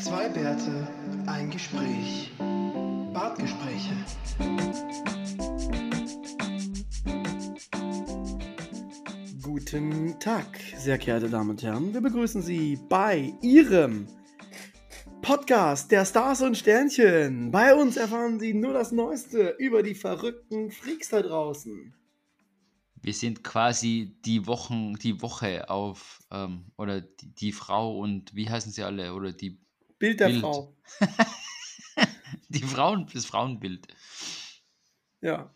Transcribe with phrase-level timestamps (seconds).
[0.00, 0.86] Zwei Bärte,
[1.26, 2.30] ein Gespräch.
[3.12, 3.96] Bartgespräche.
[9.42, 11.92] Guten Tag, sehr geehrte Damen und Herren.
[11.92, 14.06] Wir begrüßen Sie bei Ihrem
[15.20, 17.50] Podcast der Stars und Sternchen.
[17.50, 21.92] Bei uns erfahren Sie nur das Neueste über die verrückten Freaks da draußen.
[23.02, 28.48] Wir sind quasi die Wochen, die Woche auf, ähm, oder die, die Frau und wie
[28.48, 29.14] heißen sie alle?
[29.14, 29.58] Oder die
[29.98, 30.76] Bild der Frau.
[32.48, 33.88] die Frauen, das Frauenbild.
[35.20, 35.52] Ja.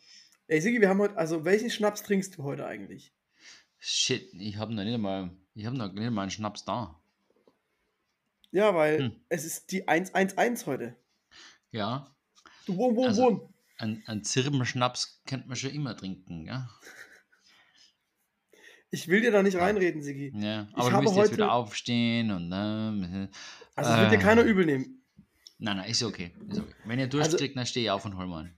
[0.49, 3.13] Ey, Sigi, wir haben heute, also welchen Schnaps trinkst du heute eigentlich?
[3.79, 7.01] Shit, ich habe noch nicht mal, ich habe noch nicht mal einen Schnaps da.
[8.51, 9.21] Ja, weil hm.
[9.29, 10.97] es ist die 111 heute.
[11.71, 12.15] Ja.
[12.67, 13.55] Du wohn, wohn, also, wohn.
[13.79, 16.69] Ein, ein Zirbenschnaps könnte man schon immer trinken, ja.
[18.95, 20.33] Ich will dir da nicht reinreden, Sigi.
[20.37, 21.27] Ja, aber ich du musst heute...
[21.29, 22.49] jetzt wieder aufstehen und.
[22.49, 23.31] Ne,
[23.75, 25.03] also, es äh, wird dir keiner übel nehmen.
[25.59, 26.33] Nein, nein, ist okay.
[26.49, 26.75] Ist okay.
[26.85, 28.53] Wenn ihr Durst also, dann stehe ich auf und hol mal.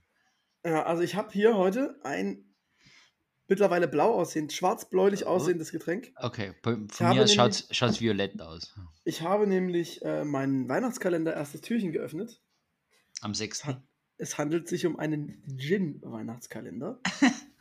[0.65, 2.43] Ja, also ich habe hier heute ein
[3.47, 5.29] mittlerweile blau aussehend, schwarz-bläulich oh.
[5.29, 6.11] aussehendes Getränk.
[6.17, 8.75] Okay, von mir schaut es violett aus.
[9.05, 12.41] Ich habe nämlich äh, meinen Weihnachtskalender erstes Türchen geöffnet.
[13.21, 13.67] Am 6.
[14.17, 16.99] Es handelt sich um einen Gin-Weihnachtskalender.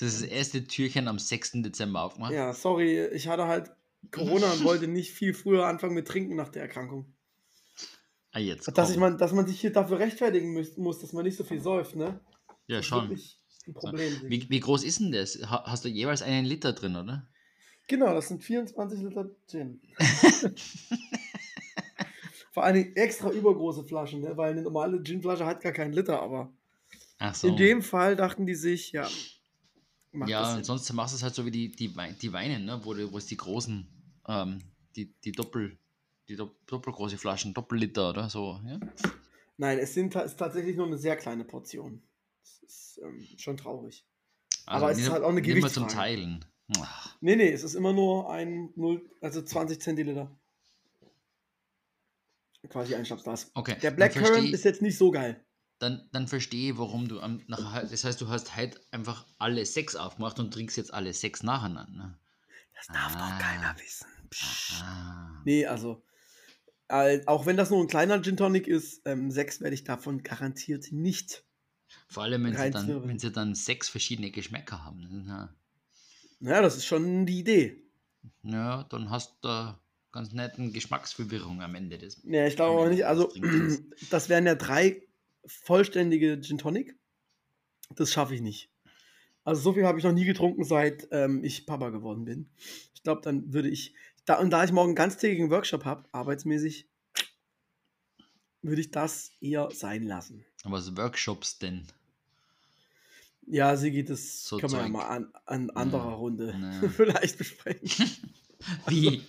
[0.00, 1.62] das ist das erste Türchen am 6.
[1.62, 2.32] Dezember aufgemacht.
[2.32, 3.70] Ja, sorry, ich hatte halt
[4.10, 7.12] Corona und wollte nicht viel früher anfangen mit Trinken nach der Erkrankung.
[8.32, 8.66] Ah, jetzt.
[8.76, 11.60] Dass, ich man, dass man sich hier dafür rechtfertigen muss, dass man nicht so viel
[11.60, 12.20] säuft, ne?
[12.66, 13.10] Ja, schon.
[13.66, 14.12] Ein Problem.
[14.26, 15.38] Wie, wie groß ist denn das?
[15.46, 17.28] Hast du jeweils einen Liter drin, oder?
[17.86, 19.80] Genau, das sind 24 Liter Gin.
[22.52, 24.36] Vor allen Dingen extra übergroße Flaschen, ne?
[24.36, 26.52] weil eine normale Ginflasche hat gar keinen Liter, aber
[27.32, 27.48] so.
[27.48, 29.08] in dem Fall dachten die sich, ja,
[30.26, 32.80] ja, sonst machst du es halt so wie die, die, die Weine, ne?
[32.82, 33.86] wo, wo es die großen,
[34.28, 34.58] ähm,
[34.96, 35.78] die, die Doppel,
[36.28, 38.60] die doppelgroße Flaschen, Doppelliter oder so.
[38.66, 38.78] Ja?
[39.56, 42.02] Nein, es sind ist tatsächlich nur eine sehr kleine Portion.
[42.42, 44.04] Das ist ähm, schon traurig.
[44.66, 45.86] Also, Aber es ist halt auch eine Gewichtsfrage.
[45.86, 46.44] zum Teilen.
[46.78, 47.16] Ach.
[47.20, 50.34] Nee, nee, es ist immer nur ein 0, also 20 Zentiliter.
[52.68, 53.50] Quasi ein Schnapsglas.
[53.54, 53.76] Okay.
[53.82, 55.44] Der Blackcurrant ist jetzt nicht so geil
[55.84, 59.94] dann, dann verstehe, warum du am, nach, das heißt, du hast heute einfach alle sechs
[59.94, 62.18] aufgemacht und trinkst jetzt alle sechs nacheinander.
[62.74, 63.18] Das darf ah.
[63.18, 64.06] doch keiner wissen.
[64.82, 65.42] Ah.
[65.44, 66.02] Nee, also,
[66.88, 70.22] äh, auch wenn das nur ein kleiner Gin Tonic ist, ähm, sechs werde ich davon
[70.22, 71.44] garantiert nicht.
[72.08, 75.26] Vor allem, wenn sie, dann, wenn sie dann sechs verschiedene Geschmäcker haben.
[75.28, 75.54] Ja.
[76.40, 77.82] ja, das ist schon die Idee.
[78.42, 79.78] Ja, dann hast du
[80.12, 82.22] ganz netten Geschmacksverwirrung am Ende des.
[82.24, 83.04] Ja, ich glaube auch nicht.
[83.04, 83.30] Also,
[84.10, 85.02] das wären ja drei
[85.46, 86.96] vollständige Gin Tonic.
[87.94, 88.70] Das schaffe ich nicht.
[89.44, 92.48] Also so viel habe ich noch nie getrunken, seit ähm, ich Papa geworden bin.
[92.94, 93.94] Ich glaube, dann würde ich,
[94.24, 96.88] da, und da ich morgen einen ganztägigen Workshop habe, arbeitsmäßig,
[98.62, 100.46] würde ich das eher sein lassen.
[100.64, 101.86] Was Workshops denn?
[103.46, 106.88] Ja, Sigi, das so können wir ja mal an, an anderer ja, Runde ja.
[106.96, 108.10] vielleicht besprechen.
[108.86, 109.22] Wie?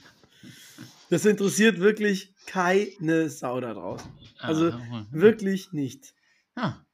[1.10, 4.12] Das interessiert wirklich keine Sau da draußen.
[4.40, 6.14] Also ah, wirklich nicht.
[6.58, 6.86] Ja.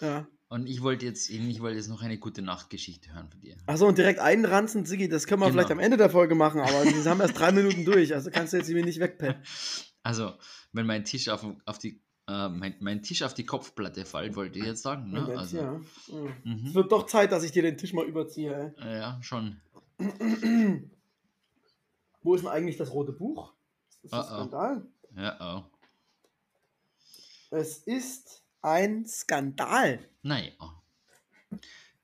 [0.00, 0.26] Ja.
[0.48, 3.56] Und ich wollte jetzt, ich wollte jetzt noch eine gute Nachtgeschichte hören von dir.
[3.66, 5.54] Achso, und direkt einranzen, Siggi, das können wir genau.
[5.54, 8.52] vielleicht am Ende der Folge machen, aber wir haben erst drei Minuten durch, also kannst
[8.52, 9.42] du jetzt irgendwie nicht wegpennen.
[10.04, 10.32] Also,
[10.72, 14.58] wenn mein Tisch auf, auf die äh, mein, mein, Tisch auf die Kopfplatte fällt, wollte
[14.58, 15.12] ich jetzt sagen.
[15.12, 15.32] Ne?
[15.38, 15.80] Also, ja.
[16.42, 16.66] Mhm.
[16.66, 18.74] Es wird doch Zeit, dass ich dir den Tisch mal überziehe.
[18.78, 18.98] Ey.
[18.98, 19.60] Ja, schon.
[22.22, 23.52] Wo ist denn eigentlich das rote Buch?
[24.02, 24.86] Das ist oh, Skandal.
[25.16, 25.64] Ja, oh.
[27.50, 29.98] Es ist ein Skandal.
[30.22, 30.52] Naja.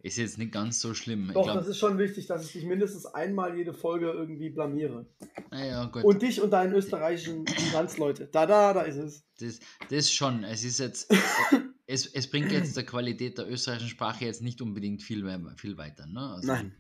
[0.01, 1.31] Ist jetzt nicht ganz so schlimm.
[1.35, 1.57] Doch, glaub...
[1.57, 5.07] das ist schon wichtig, dass ich dich mindestens einmal jede Folge irgendwie blamiere.
[5.51, 6.05] Naja, gut.
[6.05, 8.27] Und dich und deinen österreichischen Landsleute.
[8.27, 9.25] Da, da, da ist es.
[9.41, 9.59] Das,
[9.91, 10.45] das schon.
[10.45, 11.13] Es ist jetzt.
[11.87, 15.77] es, es bringt jetzt der Qualität der österreichischen Sprache jetzt nicht unbedingt viel, mehr, viel
[15.77, 16.07] weiter.
[16.07, 16.21] Ne?
[16.21, 16.77] Also, Nein.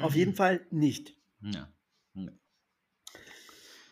[0.00, 1.16] Auf jeden Fall nicht.
[1.40, 1.72] Ja.
[2.14, 2.32] ja.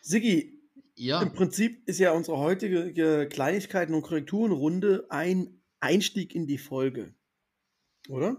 [0.01, 0.61] Sigi,
[0.95, 1.21] ja.
[1.21, 7.13] im Prinzip ist ja unsere heutige Kleinigkeiten- und Korrekturenrunde ein Einstieg in die Folge.
[8.07, 8.37] Oder?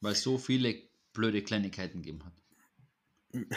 [0.00, 0.74] Weil es so viele
[1.12, 2.32] blöde Kleinigkeiten gegeben hat.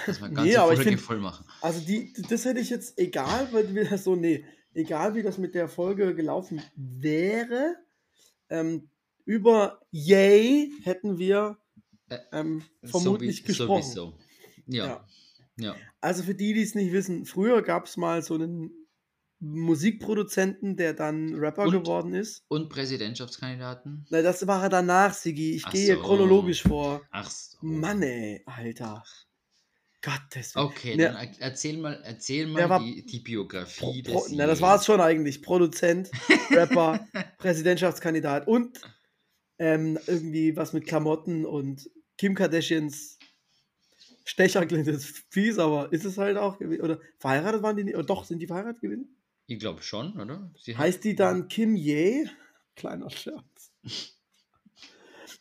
[0.05, 1.45] Dass man ganze nee, Folge find, voll machen.
[1.61, 5.55] Also die, das hätte ich jetzt, egal, weil wir so, nee, egal wie das mit
[5.55, 7.75] der Folge gelaufen wäre,
[8.49, 8.89] ähm,
[9.25, 11.60] über Yay hätten wir
[12.31, 13.83] ähm, vermutlich so wie, gesprochen.
[13.83, 14.17] Sowieso.
[14.67, 14.85] Ja.
[14.85, 15.05] ja.
[15.57, 15.75] ja.
[15.99, 18.71] Also für die, die es nicht wissen, früher gab es mal so einen
[19.41, 22.43] Musikproduzenten, der dann Rapper und, geworden ist.
[22.47, 24.05] Und Präsidentschaftskandidaten?
[24.09, 25.55] Na, das war er danach, Sigi.
[25.55, 26.01] Ich gehe so.
[26.01, 27.01] chronologisch vor.
[27.09, 27.57] Ach so.
[27.61, 29.03] Mann, ey, Alter.
[30.03, 30.65] Gottes Willen.
[30.65, 34.03] Okay, ne, dann erzähl mal, erzähl mal die, die, Biografie.
[34.03, 35.41] Pro, pro, na, das war es schon eigentlich.
[35.41, 36.09] Produzent,
[36.51, 38.79] Rapper, Präsidentschaftskandidat und
[39.59, 41.89] ähm, irgendwie was mit Klamotten und
[42.21, 43.17] Kim Kardashians
[44.25, 47.95] Stecher klingt jetzt fies, aber ist es halt auch Oder verheiratet waren die nicht?
[47.95, 49.17] Oder doch, sind die verheiratet gewesen?
[49.47, 50.51] Ich glaube schon, oder?
[50.55, 52.29] Sie heißt die dann Kim Ye?
[52.75, 53.71] Kleiner Scherz.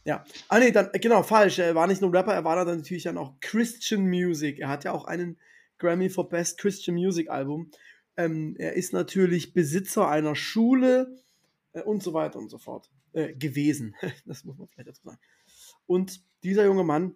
[0.05, 0.25] ja.
[0.49, 1.59] Ah, nee, dann, genau, falsch.
[1.59, 4.59] Er war nicht nur Rapper, er war dann natürlich dann auch Christian Music.
[4.59, 5.37] Er hat ja auch einen
[5.77, 7.71] Grammy for Best Christian Music Album.
[8.17, 11.15] Ähm, er ist natürlich Besitzer einer Schule
[11.75, 13.95] äh, und so weiter und so fort äh, gewesen.
[14.25, 15.19] das muss man vielleicht dazu sagen.
[15.87, 17.15] Und dieser junge Mann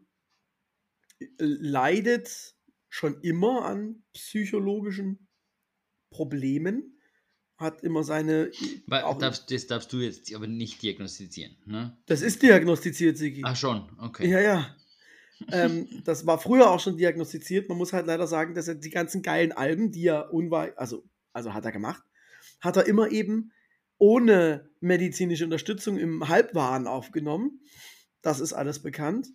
[1.20, 2.54] äh, leidet
[2.88, 5.28] schon immer an psychologischen
[6.10, 7.00] Problemen,
[7.56, 8.50] hat immer seine.
[8.90, 11.96] Auch, darfst, das darfst du jetzt aber nicht diagnostizieren, ne?
[12.06, 13.42] Das ist diagnostiziert, Sigi.
[13.44, 14.28] Ach schon, okay.
[14.28, 14.76] Ja, ja.
[15.50, 17.68] ähm, das war früher auch schon diagnostiziert.
[17.68, 21.04] Man muss halt leider sagen, dass er die ganzen geilen Alben, die er unweit, also,
[21.32, 22.02] also hat er gemacht,
[22.60, 23.52] hat er immer eben
[23.98, 27.60] ohne medizinische Unterstützung im Halbwahn aufgenommen.
[28.24, 29.28] Das ist alles bekannt.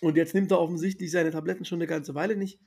[0.00, 2.58] Und jetzt nimmt er offensichtlich seine Tabletten schon eine ganze Weile nicht.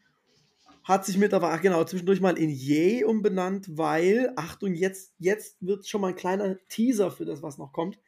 [0.84, 6.02] Hat sich mittlerweile, genau, zwischendurch mal in Yay umbenannt, weil, Achtung, jetzt, jetzt wird schon
[6.02, 8.00] mal ein kleiner Teaser für das, was noch kommt.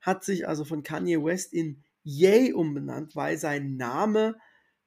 [0.00, 4.36] Hat sich also von Kanye West in Yay umbenannt, weil sein Name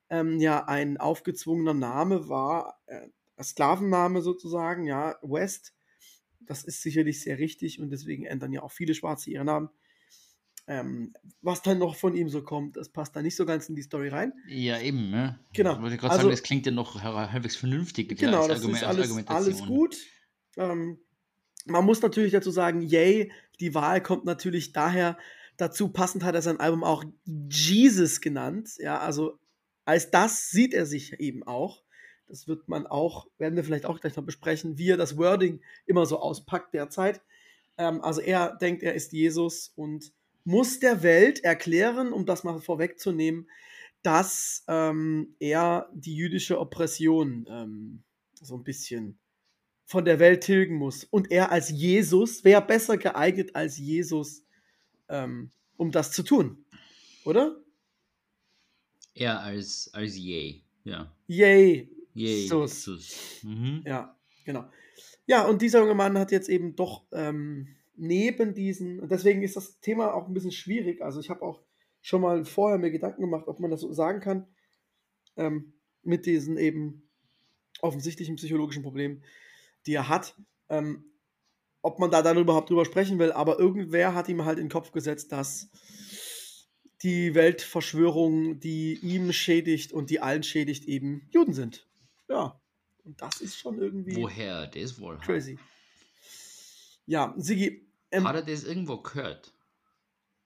[0.09, 3.07] ähm, ja ein aufgezwungener Name war, äh,
[3.41, 5.73] Sklavenname sozusagen, ja, West.
[6.41, 9.69] Das ist sicherlich sehr richtig und deswegen ändern ja auch viele Schwarze ihre Namen.
[10.69, 13.75] Ähm, was dann noch von ihm so kommt, das passt da nicht so ganz in
[13.75, 14.33] die Story rein.
[14.47, 15.09] Ja, eben.
[15.09, 15.39] Ne?
[15.51, 15.73] Genau.
[15.73, 18.07] Ich wollte gerade also, sagen, das klingt ja noch halbwegs vernünftig.
[18.15, 19.97] Genau, das ist alles, alles gut.
[20.57, 20.99] Ähm,
[21.65, 25.17] man muss natürlich dazu sagen, yay, die Wahl kommt natürlich daher,
[25.57, 28.69] dazu passend hat er sein Album auch Jesus genannt.
[28.77, 29.39] Ja, also
[29.85, 31.81] als das sieht er sich eben auch.
[32.27, 35.61] Das wird man auch, werden wir vielleicht auch gleich noch besprechen, wie er das Wording
[35.87, 37.21] immer so auspackt derzeit.
[37.79, 40.13] Ähm, also er denkt, er ist Jesus und
[40.49, 43.47] muss der Welt erklären, um das mal vorwegzunehmen,
[44.01, 48.03] dass ähm, er die jüdische Oppression ähm,
[48.33, 49.19] so ein bisschen
[49.85, 51.03] von der Welt tilgen muss.
[51.03, 54.43] Und er als Jesus wäre besser geeignet als Jesus,
[55.07, 56.65] ähm, um das zu tun.
[57.25, 57.55] Oder?
[59.13, 61.13] Er als, als Yay, ja.
[61.27, 61.89] Yay.
[62.15, 63.43] Jesus.
[63.43, 63.83] Mhm.
[63.85, 64.67] Ja, genau.
[65.27, 69.55] Ja, und dieser junge Mann hat jetzt eben doch ähm, neben diesen, und deswegen ist
[69.55, 71.01] das Thema auch ein bisschen schwierig.
[71.01, 71.61] Also ich habe auch
[72.01, 74.47] schon mal vorher mir Gedanken gemacht, ob man das so sagen kann,
[75.35, 77.09] ähm, mit diesen eben
[77.81, 79.23] offensichtlichen psychologischen Problemen,
[79.85, 80.35] die er hat.
[80.69, 81.05] Ähm,
[81.81, 84.71] ob man da dann überhaupt drüber sprechen will, aber irgendwer hat ihm halt in den
[84.71, 85.69] Kopf gesetzt, dass
[87.03, 91.87] die Weltverschwörung, die ihm schädigt und die allen schädigt, eben Juden sind.
[92.27, 92.61] Ja.
[93.05, 94.17] Und das ist schon irgendwie.
[94.17, 95.17] Woher das wohl?
[95.19, 95.57] Crazy.
[97.05, 99.53] Ja, Sigi, ähm, hat er das irgendwo gehört?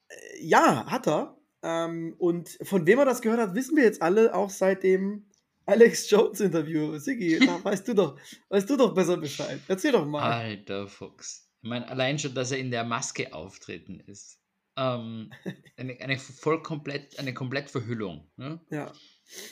[0.09, 1.37] Äh, ja, hat er.
[1.61, 5.25] Ähm, und von wem er das gehört hat, wissen wir jetzt alle, auch seit dem
[5.65, 6.97] Alex Jones Interview.
[6.97, 8.19] Sigi, weißt du doch,
[8.49, 9.59] weißt du doch besser Bescheid.
[9.67, 10.21] Erzähl doch mal.
[10.21, 11.49] Alter Fuchs.
[11.61, 14.39] Ich meine, allein schon, dass er in der Maske auftreten ist.
[14.75, 15.31] Ähm,
[15.77, 18.29] eine, eine voll komplett, eine Komplettverhüllung.
[18.35, 18.59] Ne?
[18.69, 18.91] Ja.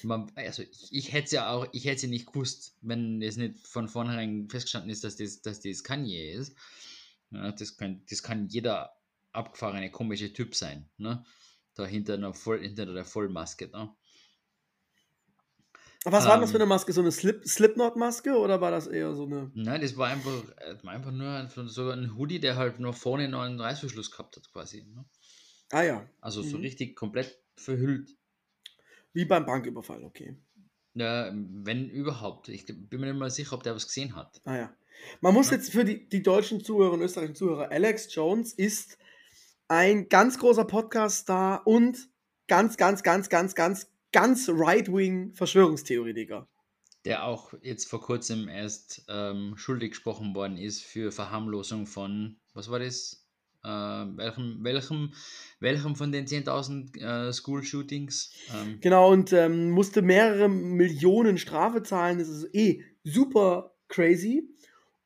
[0.03, 3.21] Man, also ich, ich hätte es ja auch, ich hätte es ja nicht gewusst, wenn
[3.21, 6.57] es nicht von vornherein festgestanden ist, dass das, dass das Kanye ist.
[7.31, 8.93] Ja, das, kann, das kann jeder
[9.31, 10.89] abgefahrene, komische Typ sein.
[10.97, 11.23] Ne?
[11.75, 13.69] Da hinter, einer Voll, hinter der Vollmaske.
[13.69, 13.95] Ne?
[16.03, 16.93] Was war ähm, das für eine Maske?
[16.93, 19.51] So eine Slip, Slipknot-Maske oder war das eher so eine.
[19.53, 20.43] Nein, das war einfach,
[20.83, 24.83] einfach nur so ein Hoodie, der halt nur vorne noch einen Reißverschluss gehabt hat, quasi.
[24.83, 25.05] Ne?
[25.71, 26.09] Ah ja.
[26.19, 26.63] Also so mhm.
[26.63, 28.09] richtig komplett verhüllt.
[29.13, 30.37] Wie beim Banküberfall, okay.
[30.93, 32.49] Ja, wenn überhaupt.
[32.49, 34.41] Ich bin mir nicht mal sicher, ob der was gesehen hat.
[34.43, 34.75] Ah ja.
[35.21, 38.97] Man muss jetzt für die, die deutschen Zuhörer und österreichischen Zuhörer, Alex Jones ist
[39.67, 42.09] ein ganz großer Podcast-Star und
[42.47, 46.47] ganz, ganz, ganz, ganz, ganz, ganz right-wing Verschwörungstheoretiker.
[47.05, 52.69] Der auch jetzt vor kurzem erst ähm, schuldig gesprochen worden ist für Verharmlosung von, was
[52.69, 53.25] war das?
[53.63, 55.13] Äh, welchem, welchem,
[55.59, 58.33] welchem von den 10.000 äh, School-Shootings?
[58.53, 62.19] Ähm, genau, und ähm, musste mehrere Millionen Strafe zahlen.
[62.19, 64.49] Das ist eh super crazy.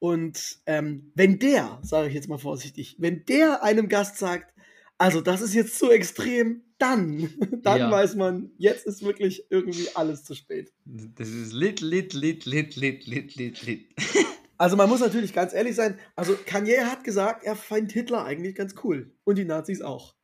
[0.06, 4.54] Und ähm, wenn der, sage ich jetzt mal vorsichtig, wenn der einem Gast sagt,
[5.00, 7.34] also das ist jetzt zu extrem, dann,
[7.64, 7.90] dann ja.
[7.90, 10.72] weiß man, jetzt ist wirklich irgendwie alles zu spät.
[10.86, 13.96] Das ist lit, lit, lit, lit, lit, lit, lit, lit.
[14.58, 18.56] Also man muss natürlich ganz ehrlich sein, also Kanye hat gesagt, er findet Hitler eigentlich
[18.56, 19.12] ganz cool.
[19.26, 20.16] Und die Nazis auch.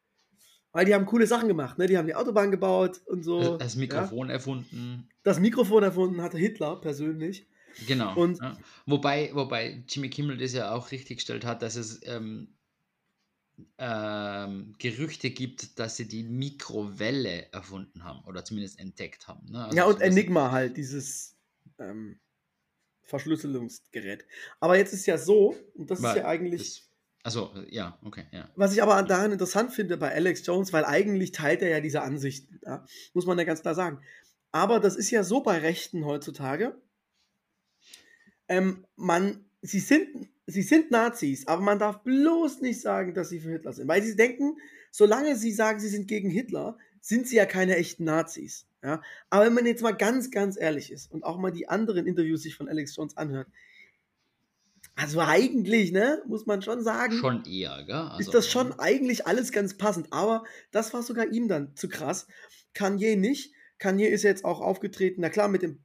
[0.71, 1.87] Weil die haben coole Sachen gemacht, ne?
[1.87, 3.41] Die haben die Autobahn gebaut und so.
[3.41, 4.35] Das, das Mikrofon ja.
[4.35, 5.09] erfunden.
[5.23, 7.45] Das Mikrofon erfunden hatte Hitler persönlich.
[7.87, 8.15] Genau.
[8.15, 8.57] Und ja.
[8.85, 12.49] wobei, wobei Jimmy Kimmel das ja auch richtig gestellt hat, dass es ähm,
[13.77, 19.51] ähm, Gerüchte gibt, dass sie die Mikrowelle erfunden haben oder zumindest entdeckt haben.
[19.51, 19.65] Ne?
[19.65, 21.35] Also ja, und Enigma halt, dieses
[21.79, 22.19] ähm,
[23.03, 24.25] Verschlüsselungsgerät.
[24.59, 26.83] Aber jetzt ist ja so, und das Weil, ist ja eigentlich.
[27.23, 28.49] also, ja, okay, ja.
[28.55, 32.01] Was ich aber daran interessant finde bei Alex Jones, weil eigentlich teilt er ja diese
[32.01, 34.01] Ansichten, ja, muss man ja ganz klar sagen.
[34.51, 36.81] Aber das ist ja so bei Rechten heutzutage.
[38.51, 43.39] Ähm, man, sie sind sie sind Nazis, aber man darf bloß nicht sagen, dass sie
[43.39, 43.87] für Hitler sind.
[43.87, 44.57] Weil sie denken,
[44.91, 48.67] solange sie sagen, sie sind gegen Hitler, sind sie ja keine echten Nazis.
[48.83, 49.01] Ja?
[49.29, 52.43] Aber wenn man jetzt mal ganz, ganz ehrlich ist und auch mal die anderen Interviews
[52.43, 53.47] sich von Alex Jones anhört,
[54.95, 57.13] also eigentlich, ne, muss man schon sagen.
[57.13, 57.95] Schon eher, gell?
[57.95, 60.11] Also, ist das schon eigentlich alles ganz passend.
[60.11, 62.27] Aber das war sogar ihm dann zu krass.
[62.73, 63.53] Kanye nicht.
[63.79, 65.79] Kanye ist jetzt auch aufgetreten, na klar, mit dem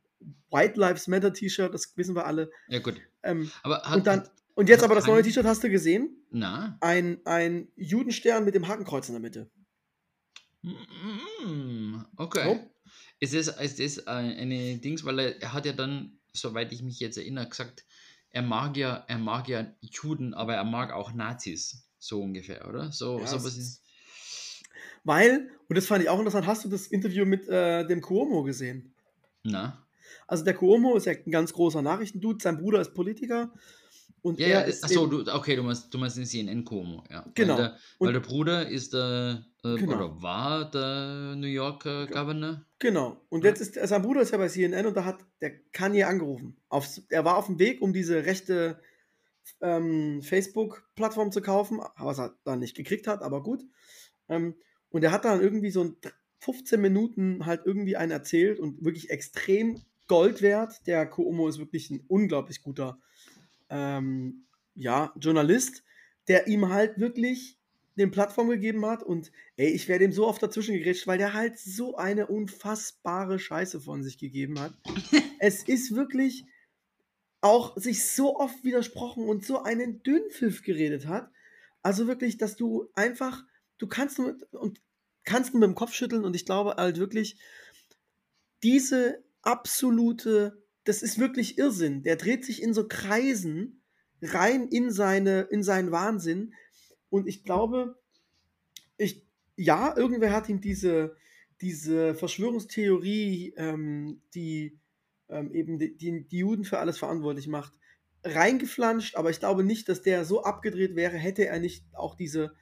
[0.50, 2.50] White Lives Matter T-Shirt, das wissen wir alle.
[2.68, 3.00] Ja, gut.
[3.22, 6.16] Ähm, aber hat, und dann, und jetzt aber das neue T-Shirt hast du gesehen?
[6.30, 6.78] Na?
[6.80, 9.50] Ein, ein Judenstern mit dem Hakenkreuz in der Mitte.
[10.62, 12.46] Mm, okay.
[12.48, 12.70] Oh.
[13.20, 17.16] Ist das, ist das eine Dings, weil er, hat ja dann, soweit ich mich jetzt
[17.16, 17.84] erinnere, gesagt,
[18.30, 21.86] er mag ja, er mag ja Juden, aber er mag auch Nazis.
[21.98, 22.92] So ungefähr, oder?
[22.92, 23.82] So, ja, so was
[25.04, 28.42] Weil, und das fand ich auch interessant, hast du das Interview mit äh, dem Cuomo
[28.42, 28.94] gesehen?
[29.42, 29.85] Na.
[30.26, 33.52] Also der Cuomo ist ja ein ganz großer Nachrichtendude, sein Bruder ist Politiker
[34.26, 37.24] und ja, ja achso, du, okay, du meinst, du meinst den CNN-Como, ja.
[37.34, 37.54] Genau.
[37.54, 39.94] Weil der, weil der Bruder ist der, äh, genau.
[39.94, 42.66] oder war der New Yorker Governor.
[42.80, 43.24] Genau.
[43.28, 46.56] Und jetzt ist, sein Bruder ist ja bei CNN und da hat der Kanye angerufen.
[46.68, 48.80] Auf, er war auf dem Weg, um diese rechte
[49.60, 53.62] ähm, Facebook-Plattform zu kaufen, was er dann nicht gekriegt hat, aber gut.
[54.28, 54.56] Ähm,
[54.88, 55.94] und er hat dann irgendwie so
[56.40, 60.86] 15 Minuten halt irgendwie einen erzählt und wirklich extrem Gold wert.
[60.86, 62.98] Der Cuomo ist wirklich ein unglaublich guter
[63.70, 65.84] ähm, ja, Journalist,
[66.28, 67.58] der ihm halt wirklich
[67.96, 71.32] den Plattform gegeben hat und ey, ich werde ihm so oft dazwischen gerätscht, weil der
[71.32, 74.74] halt so eine unfassbare Scheiße von sich gegeben hat.
[75.38, 76.44] es ist wirklich
[77.40, 81.30] auch sich so oft widersprochen und so einen Dünnpfiff geredet hat.
[81.82, 83.44] Also wirklich, dass du einfach,
[83.78, 84.80] du kannst nur und
[85.24, 87.38] kannst nur mit dem Kopf schütteln und ich glaube halt wirklich,
[88.62, 92.02] diese absolute das ist wirklich Irrsinn.
[92.04, 93.82] Der dreht sich in so Kreisen
[94.22, 96.54] rein in, seine, in seinen Wahnsinn.
[97.10, 97.98] Und ich glaube,
[98.96, 99.26] ich,
[99.56, 101.16] ja, irgendwer hat ihm diese,
[101.60, 104.78] diese Verschwörungstheorie, ähm, die
[105.28, 107.72] ähm, eben die, die, die Juden für alles verantwortlich macht,
[108.22, 109.16] reingeflanscht.
[109.16, 112.54] Aber ich glaube nicht, dass der so abgedreht wäre, hätte er nicht auch diese,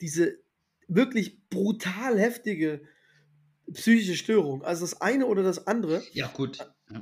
[0.00, 0.38] diese
[0.86, 2.82] wirklich brutal heftige
[3.72, 4.62] psychische Störung.
[4.62, 6.02] Also das eine oder das andere.
[6.12, 6.58] Ja, gut.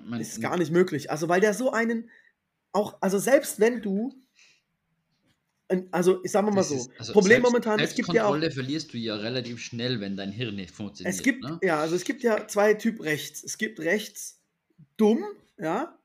[0.06, 1.10] Man, ist gar nicht möglich.
[1.10, 2.10] Also, weil der so einen
[2.72, 4.12] auch, also selbst wenn du,
[5.90, 8.38] also ich sage mal so, ist, also Problem selbst, momentan, es gibt ja auch.
[8.38, 11.14] verlierst du ja relativ schnell, wenn dein Hirn nicht funktioniert.
[11.14, 11.58] Es gibt, ne?
[11.62, 13.42] ja, also es gibt ja zwei Typ rechts.
[13.44, 14.40] Es gibt rechts
[14.96, 15.24] dumm,
[15.58, 15.98] ja,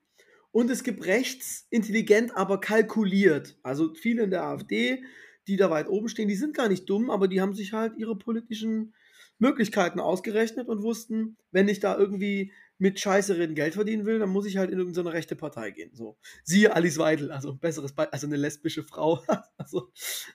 [0.51, 3.57] und es gibt rechts intelligent, aber kalkuliert.
[3.63, 5.03] Also viele in der AfD,
[5.47, 7.97] die da weit oben stehen, die sind gar nicht dumm, aber die haben sich halt
[7.97, 8.93] ihre politischen
[9.39, 14.29] Möglichkeiten ausgerechnet und wussten, wenn ich da irgendwie mit Scheiße reden Geld verdienen will, dann
[14.29, 15.91] muss ich halt in irgendeine rechte Partei gehen.
[15.93, 16.17] So.
[16.43, 19.23] Siehe Alice Weidel, also besseres Be also eine lesbische Frau
[19.57, 19.91] also,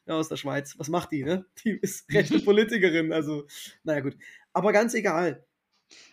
[0.07, 0.75] ja, aus der Schweiz.
[0.79, 1.47] Was macht die, ne?
[1.65, 3.47] Die ist rechte Politikerin, also
[3.83, 4.17] naja gut.
[4.53, 5.47] Aber ganz egal.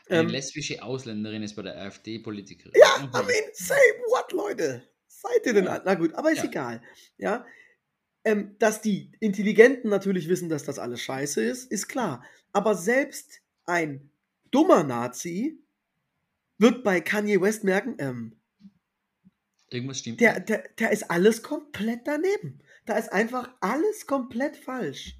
[0.07, 2.74] Eine ähm, lesbische Ausländerin ist bei der AfD Politikerin.
[2.75, 3.75] Ja, I mean, say
[4.07, 4.83] what, Leute?
[5.07, 5.81] Seid ihr denn an?
[5.86, 6.45] Na gut, aber ist ja.
[6.45, 6.81] egal.
[7.17, 7.45] Ja.
[8.24, 12.24] Ähm, dass die Intelligenten natürlich wissen, dass das alles scheiße ist, ist klar.
[12.53, 14.12] Aber selbst ein
[14.51, 15.60] dummer Nazi
[16.58, 18.41] wird bei Kanye West merken, ähm,
[19.72, 20.20] Irgendwas stimmt.
[20.20, 22.60] Der, der, der ist alles komplett daneben.
[22.86, 25.15] Da ist einfach alles komplett falsch.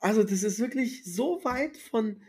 [0.00, 2.20] Also, das ist wirklich so weit von.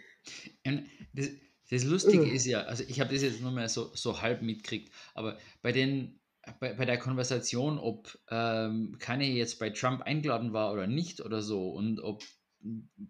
[1.14, 1.30] Das,
[1.72, 2.32] das Lustige uh.
[2.32, 5.72] ist ja, also ich habe das jetzt nur mal so, so halb mitgekriegt, aber bei
[5.72, 6.20] den
[6.60, 11.42] bei, bei der Konversation, ob ähm, Kanye jetzt bei Trump eingeladen war oder nicht oder
[11.42, 12.24] so und ob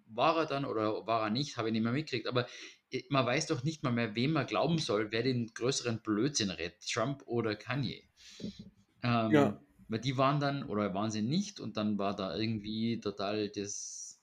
[0.08, 2.28] war er dann oder war er nicht, habe ich nicht mehr mitgekriegt.
[2.28, 2.48] Aber
[3.10, 6.82] man weiß doch nicht mal mehr, wem man glauben soll, wer den größeren Blödsinn redet,
[6.88, 8.04] Trump oder Kanye.
[9.04, 9.62] Ähm, ja.
[9.88, 14.22] Weil die waren dann, oder waren sie nicht, und dann war da irgendwie total das,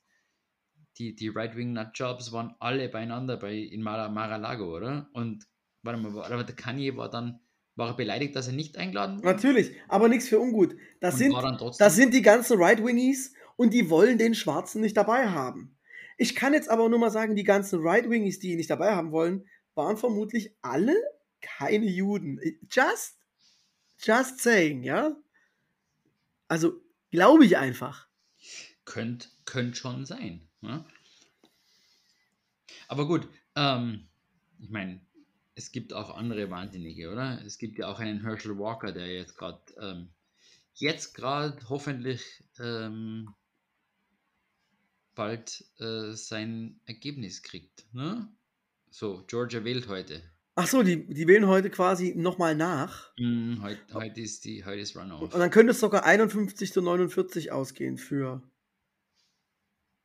[0.97, 5.09] die, die Right-Wing-Nutjobs waren alle beieinander bei, in Mar Mar-a-Lago, oder?
[5.13, 5.47] Und
[5.83, 7.41] warte mal, aber der Kanye war dann,
[7.77, 9.33] war er beleidigt, dass er nicht eingeladen war?
[9.33, 10.75] Natürlich, aber nichts für ungut.
[11.01, 11.35] Das, sind,
[11.79, 15.77] das sind die ganzen Right-Wingies und die wollen den Schwarzen nicht dabei haben.
[16.17, 19.11] Ich kann jetzt aber nur mal sagen, die ganzen Right-Wingies, die ihn nicht dabei haben
[19.11, 20.95] wollen, waren vermutlich alle
[21.41, 22.41] keine Juden.
[22.71, 23.19] Just,
[23.99, 25.17] just saying, ja?
[26.47, 28.09] Also, glaube ich einfach.
[28.85, 30.49] Könnt, könnt schon sein.
[30.61, 30.85] Ne?
[32.87, 34.09] Aber gut, ähm,
[34.61, 35.01] ich meine,
[35.57, 37.45] es gibt auch andere Wahnsinnige, oder?
[37.45, 40.11] Es gibt ja auch einen Herschel Walker, der jetzt gerade, ähm,
[40.75, 43.35] jetzt gerade hoffentlich ähm,
[45.19, 47.93] bald äh, sein Ergebnis kriegt.
[47.93, 48.29] Ne?
[48.91, 50.23] So, Georgia wählt heute.
[50.55, 53.13] Ach so, die, die wählen heute quasi nochmal nach.
[53.19, 55.35] Mm, heute, heute ist die heute ist Runoff.
[55.35, 58.43] Und dann könnte es sogar 51 zu 49 ausgehen für.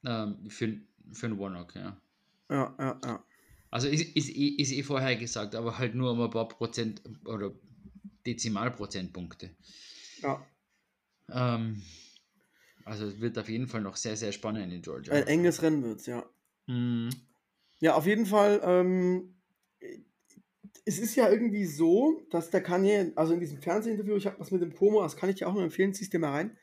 [0.04, 0.76] Ähm, für,
[1.12, 2.02] für einen Warnock, ja.
[2.50, 3.26] Ja, ja, ja.
[3.70, 7.02] Also ist, ist, eh- ist eh vorher gesagt, aber halt nur um ein paar Prozent
[7.26, 7.52] oder
[8.26, 9.52] Dezimalprozentpunkte.
[10.22, 10.46] ja.
[11.30, 11.82] Ähm,
[12.86, 15.14] also es wird auf jeden Fall noch sehr, sehr spannend in Georgia.
[15.14, 16.26] Ein enges Rennen wird's, ja.
[16.68, 17.10] Mm,
[17.80, 18.62] Ja, auf jeden Fall.
[18.64, 19.36] Ähm,
[20.86, 24.52] es ist ja irgendwie so, dass der Kanye, also in diesem Fernsehinterview, ich habe was
[24.52, 26.58] mit dem Cuomo, das kann ich dir auch nur empfehlen, ziehst dir mal rein.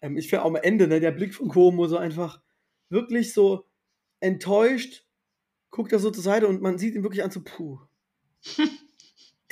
[0.00, 2.40] Ähm, ich finde auch am Ende, ne, der Blick von Cuomo so einfach
[2.88, 3.66] wirklich so
[4.20, 5.06] enttäuscht,
[5.70, 7.80] guckt er so zur Seite und man sieht ihn wirklich an, so, puh.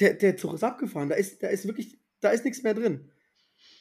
[0.00, 3.10] der, der Zug ist abgefahren, da ist, da ist wirklich, da ist nichts mehr drin.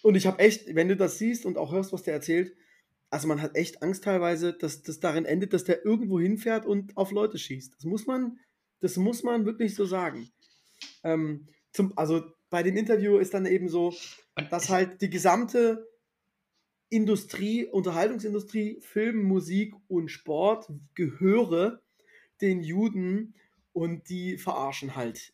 [0.06, 2.56] Und ich habe echt, wenn du das siehst und auch hörst, was der erzählt,
[3.10, 6.96] also man hat echt Angst teilweise, dass das darin endet, dass der irgendwo hinfährt und
[6.96, 7.74] auf Leute schießt.
[7.76, 8.38] Das muss man,
[8.82, 10.30] das muss man wirklich so sagen.
[11.04, 13.96] Ähm, zum, also bei dem Interview ist dann eben so,
[14.52, 15.90] dass halt die gesamte
[16.90, 21.82] Industrie, Unterhaltungsindustrie, Film, Musik und Sport gehöre
[22.42, 23.34] den Juden
[23.74, 25.34] und die verarschen halt.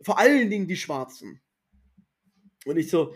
[0.00, 1.42] Vor allen Dingen die Schwarzen.
[2.64, 3.14] Und ich so,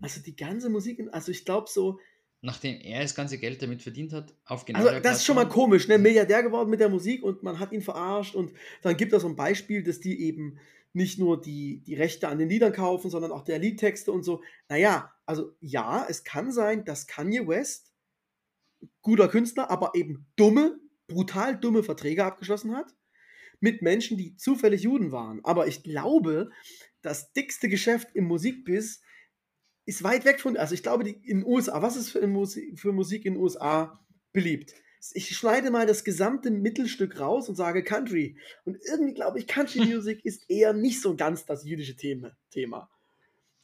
[0.00, 1.98] also die ganze Musik, also ich glaube so,
[2.46, 5.48] Nachdem er das ganze Geld damit verdient hat, auf genau also das ist schon mal
[5.48, 5.96] komisch, ne?
[5.96, 9.28] Milliardär geworden mit der Musik und man hat ihn verarscht und dann gibt es so
[9.28, 10.58] ein Beispiel, dass die eben
[10.92, 14.42] nicht nur die, die Rechte an den Liedern kaufen, sondern auch der Liedtexte und so.
[14.68, 17.94] Naja, also ja, es kann sein, dass Kanye West,
[19.00, 22.94] guter Künstler, aber eben dumme, brutal dumme Verträge abgeschlossen hat
[23.60, 25.40] mit Menschen, die zufällig Juden waren.
[25.44, 26.50] Aber ich glaube,
[27.04, 29.02] das dickste Geschäft im Musikbiz
[29.86, 32.78] ist weit weg von, also ich glaube, die in den USA, was ist für Musik,
[32.78, 34.00] für Musik in den USA
[34.32, 34.74] beliebt?
[35.12, 38.38] Ich schneide mal das gesamte Mittelstück raus und sage Country.
[38.64, 42.34] Und irgendwie glaube ich, Country Music ist eher nicht so ganz das jüdische Thema.
[42.50, 42.90] Thema.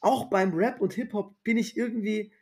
[0.00, 2.35] Auch beim Rap und Hip-Hop bin ich irgendwie,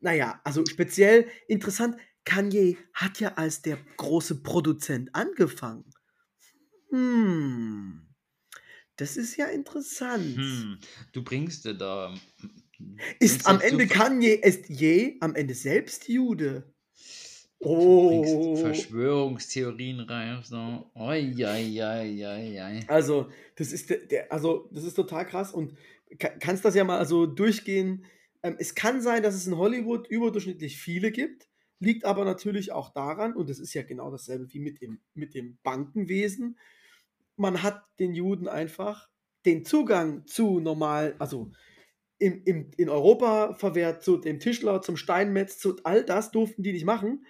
[0.00, 1.96] naja, also speziell interessant.
[2.24, 5.84] Kanye hat ja als der große Produzent angefangen.
[6.90, 8.07] Hm.
[8.98, 10.36] Das ist ja interessant.
[10.36, 10.78] Hm,
[11.12, 12.14] du bringst ja da.
[13.20, 16.74] Ist bringst am so Ende ver- Kanye, ist je am Ende selbst Jude?
[17.60, 18.56] Oh.
[18.56, 20.42] Verschwörungstheorien rein.
[20.42, 20.90] So.
[20.94, 22.80] Oi, oi, oi, oi.
[22.88, 25.74] Also, das ist der, der, also, das ist total krass und
[26.18, 28.04] ka- kannst das ja mal so durchgehen.
[28.42, 31.48] Ähm, es kann sein, dass es in Hollywood überdurchschnittlich viele gibt,
[31.80, 35.34] liegt aber natürlich auch daran, und das ist ja genau dasselbe wie mit dem, mit
[35.34, 36.58] dem Bankenwesen.
[37.38, 39.08] Man hat den Juden einfach
[39.46, 41.50] den Zugang zu normal, also
[42.18, 46.72] im, im, in Europa verwehrt, zu dem Tischler, zum Steinmetz, zu all das durften die
[46.72, 47.24] nicht machen.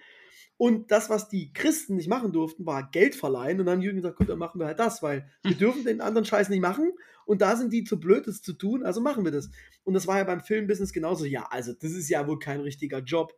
[0.57, 3.59] Und das, was die Christen nicht machen durften, war Geld verleihen.
[3.59, 5.85] Und dann haben die Juden gesagt, gut, dann machen wir halt das, weil wir dürfen
[5.85, 6.91] den anderen Scheiß nicht machen.
[7.25, 9.49] Und da sind die zu blöd, das zu tun, also machen wir das.
[9.83, 11.23] Und das war ja beim Filmbusiness genauso.
[11.23, 13.33] Ja, also das ist ja wohl kein richtiger Job.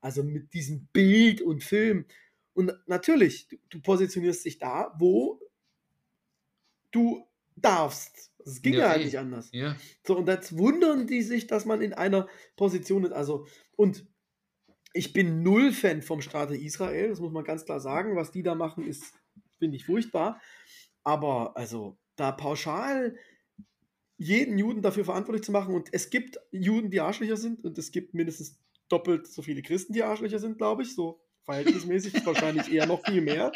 [0.00, 2.06] Also mit diesem Bild und Film.
[2.54, 5.40] Und natürlich, du, du positionierst dich da, wo
[6.94, 7.26] du
[7.56, 8.30] darfst.
[8.44, 9.04] Es ging ja, Ja, halt eh.
[9.04, 9.48] nicht anders.
[9.52, 9.76] Ja,
[10.06, 13.12] So, und jetzt wundern die sich, dass man in einer Position ist.
[13.12, 14.06] Also, und
[14.92, 18.16] ich bin null Fan vom Staate Israel, das muss man ganz klar sagen.
[18.16, 19.14] Was die da machen, ist,
[19.58, 20.40] finde ich, furchtbar.
[21.02, 23.16] Aber, also, da pauschal
[24.16, 27.90] jeden Juden dafür verantwortlich zu machen, und es gibt Juden, die Arschlöcher sind, und es
[27.90, 32.86] gibt mindestens doppelt so viele Christen, die Arschlöcher sind, glaube ich, so verhältnismäßig, wahrscheinlich eher
[32.86, 33.52] noch viel mehr.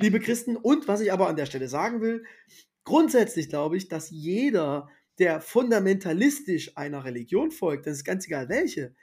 [0.00, 2.24] Liebe Christen, und was ich aber an der Stelle sagen will,
[2.84, 8.94] grundsätzlich glaube ich, dass jeder, der fundamentalistisch einer Religion folgt, das ist ganz egal welche,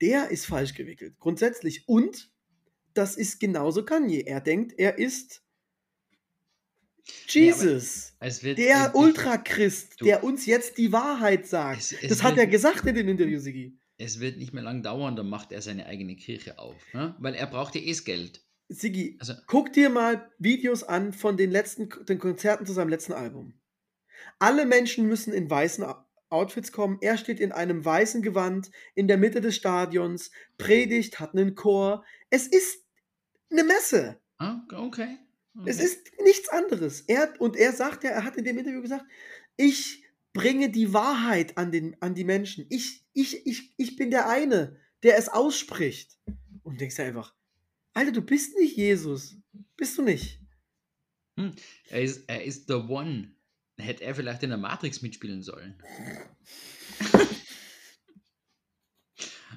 [0.00, 1.18] der ist falsch gewickelt.
[1.18, 1.88] Grundsätzlich.
[1.88, 2.30] Und
[2.94, 4.20] das ist genauso Kanye.
[4.26, 5.42] Er denkt, er ist
[7.26, 8.14] Jesus.
[8.20, 8.58] es wird.
[8.58, 11.78] der Ultrachrist, der uns jetzt die Wahrheit sagt.
[11.80, 13.78] Es- es das hat er gesagt in dem Interview, Sigi.
[13.96, 16.76] Es wird nicht mehr lang dauern, dann macht er seine eigene Kirche auf.
[16.92, 17.16] Ne?
[17.18, 18.42] Weil er braucht ja eh das Geld.
[18.68, 23.12] Sigi, Also- guck dir mal Videos an von den letzten den Konzerten zu seinem letzten
[23.12, 23.54] Album.
[24.38, 25.84] Alle Menschen müssen in weißen
[26.30, 26.98] Outfits kommen.
[27.00, 32.04] Er steht in einem weißen Gewand in der Mitte des Stadions, predigt, hat einen Chor.
[32.30, 32.84] Es ist
[33.50, 34.20] eine Messe.
[34.36, 34.76] Ah, okay.
[34.76, 35.18] okay.
[35.64, 37.00] Es ist nichts anderes.
[37.02, 39.06] Er, und er sagt ja, er hat in dem Interview gesagt,
[39.56, 42.66] ich bringe die Wahrheit an, den, an die Menschen.
[42.68, 46.18] Ich, ich, ich, ich bin der eine, der es ausspricht.
[46.62, 47.34] Und denkst du einfach,
[47.98, 49.36] Alter, du bist nicht Jesus.
[49.76, 50.38] Bist du nicht.
[51.36, 51.50] Hm,
[51.88, 53.34] er, ist, er ist the one.
[53.76, 55.82] Hätte er vielleicht in der Matrix mitspielen sollen.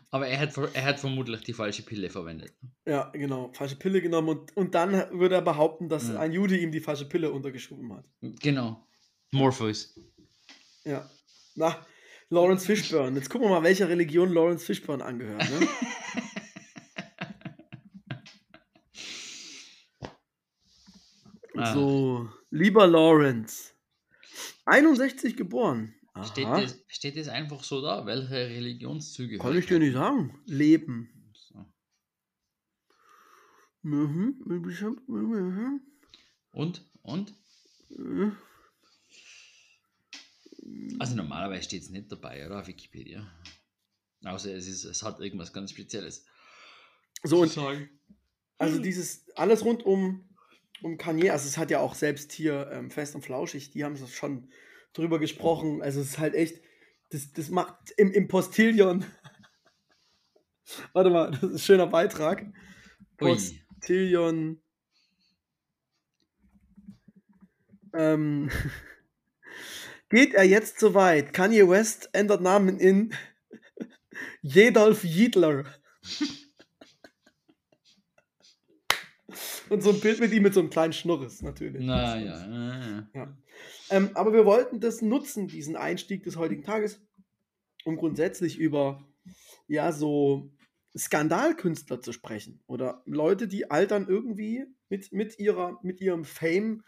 [0.09, 2.51] Aber er hat, er hat vermutlich die falsche Pille verwendet.
[2.87, 3.53] Ja, genau.
[3.53, 6.17] Falsche Pille genommen und, und dann würde er behaupten, dass ja.
[6.19, 8.05] ein Jude ihm die falsche Pille untergeschoben hat.
[8.21, 8.87] Genau.
[9.29, 9.93] Morpheus.
[10.83, 11.07] Ja.
[11.53, 11.85] Na,
[12.29, 13.19] Lawrence Fishburne.
[13.19, 15.47] Jetzt gucken wir mal, welcher Religion Lawrence Fishburne angehört.
[15.47, 15.67] Ne?
[21.61, 21.73] ah.
[21.73, 23.73] So, lieber Lawrence.
[24.65, 25.93] 61 geboren.
[26.23, 29.37] Steht das, steht das einfach so da, welche Religionszüge?
[29.37, 30.37] Kann ich dir nicht sagen.
[30.45, 31.09] Leben.
[31.33, 31.65] So.
[33.83, 34.35] Mhm.
[34.45, 35.81] Mhm.
[36.51, 36.85] Und?
[37.01, 37.33] Und?
[37.89, 38.35] Mhm.
[40.99, 42.59] Also normalerweise steht es nicht dabei, oder?
[42.59, 43.25] Auf Wikipedia.
[44.23, 46.25] Außer es, ist, es hat irgendwas ganz Spezielles.
[47.23, 47.57] So, und
[48.57, 50.29] also dieses, alles rund um,
[50.83, 53.93] um Kanye, also es hat ja auch selbst hier ähm, Fest und Flauschig, die haben
[53.93, 54.49] es schon
[54.93, 55.81] drüber gesprochen.
[55.81, 56.61] Also es ist halt echt,
[57.09, 59.05] das, das macht im, im Postillion.
[60.93, 62.45] Warte mal, das ist ein schöner Beitrag.
[63.17, 64.61] Postillion.
[67.93, 68.49] Ähm,
[70.09, 71.33] geht er jetzt so weit?
[71.33, 73.13] Kanye West ändert Namen in
[74.41, 75.65] Jedolf Jiedler.
[79.71, 81.81] Und so ein Bild mit ihm mit so einem kleinen Schnurres, natürlich.
[81.85, 82.45] Na ja.
[82.45, 83.07] ja.
[83.13, 83.37] ja.
[83.89, 87.01] Ähm, aber wir wollten das nutzen, diesen Einstieg des heutigen Tages,
[87.85, 89.07] um grundsätzlich über
[89.69, 90.51] ja so
[90.97, 96.83] Skandalkünstler zu sprechen oder Leute, die altern irgendwie mit, mit, ihrer, mit ihrem Fame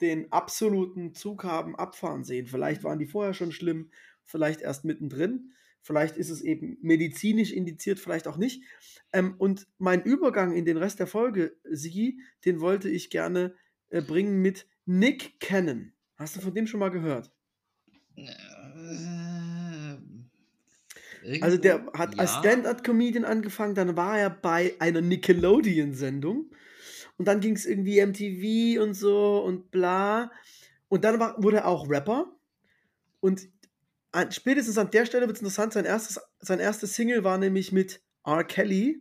[0.00, 2.46] den absoluten Zug haben abfahren sehen.
[2.46, 3.90] Vielleicht waren die vorher schon schlimm,
[4.22, 8.62] vielleicht erst mittendrin, vielleicht ist es eben medizinisch indiziert, vielleicht auch nicht.
[9.12, 13.54] Ähm, und mein Übergang in den Rest der Folge, Sigi, den wollte ich gerne
[13.90, 15.92] äh, bringen mit Nick Cannon.
[16.16, 17.30] Hast du von dem schon mal gehört?
[18.16, 18.32] Äh,
[21.40, 22.20] also der hat ja.
[22.20, 26.50] als Stand-up-Comedian angefangen, dann war er bei einer Nickelodeon-Sendung
[27.18, 30.32] und dann ging es irgendwie MTV und so und bla.
[30.88, 32.34] Und dann war, wurde er auch Rapper
[33.20, 33.48] und
[34.12, 37.72] an, spätestens an der Stelle wird es interessant, sein erstes, sein erstes Single war nämlich
[37.72, 38.44] mit R.
[38.44, 39.00] Kelly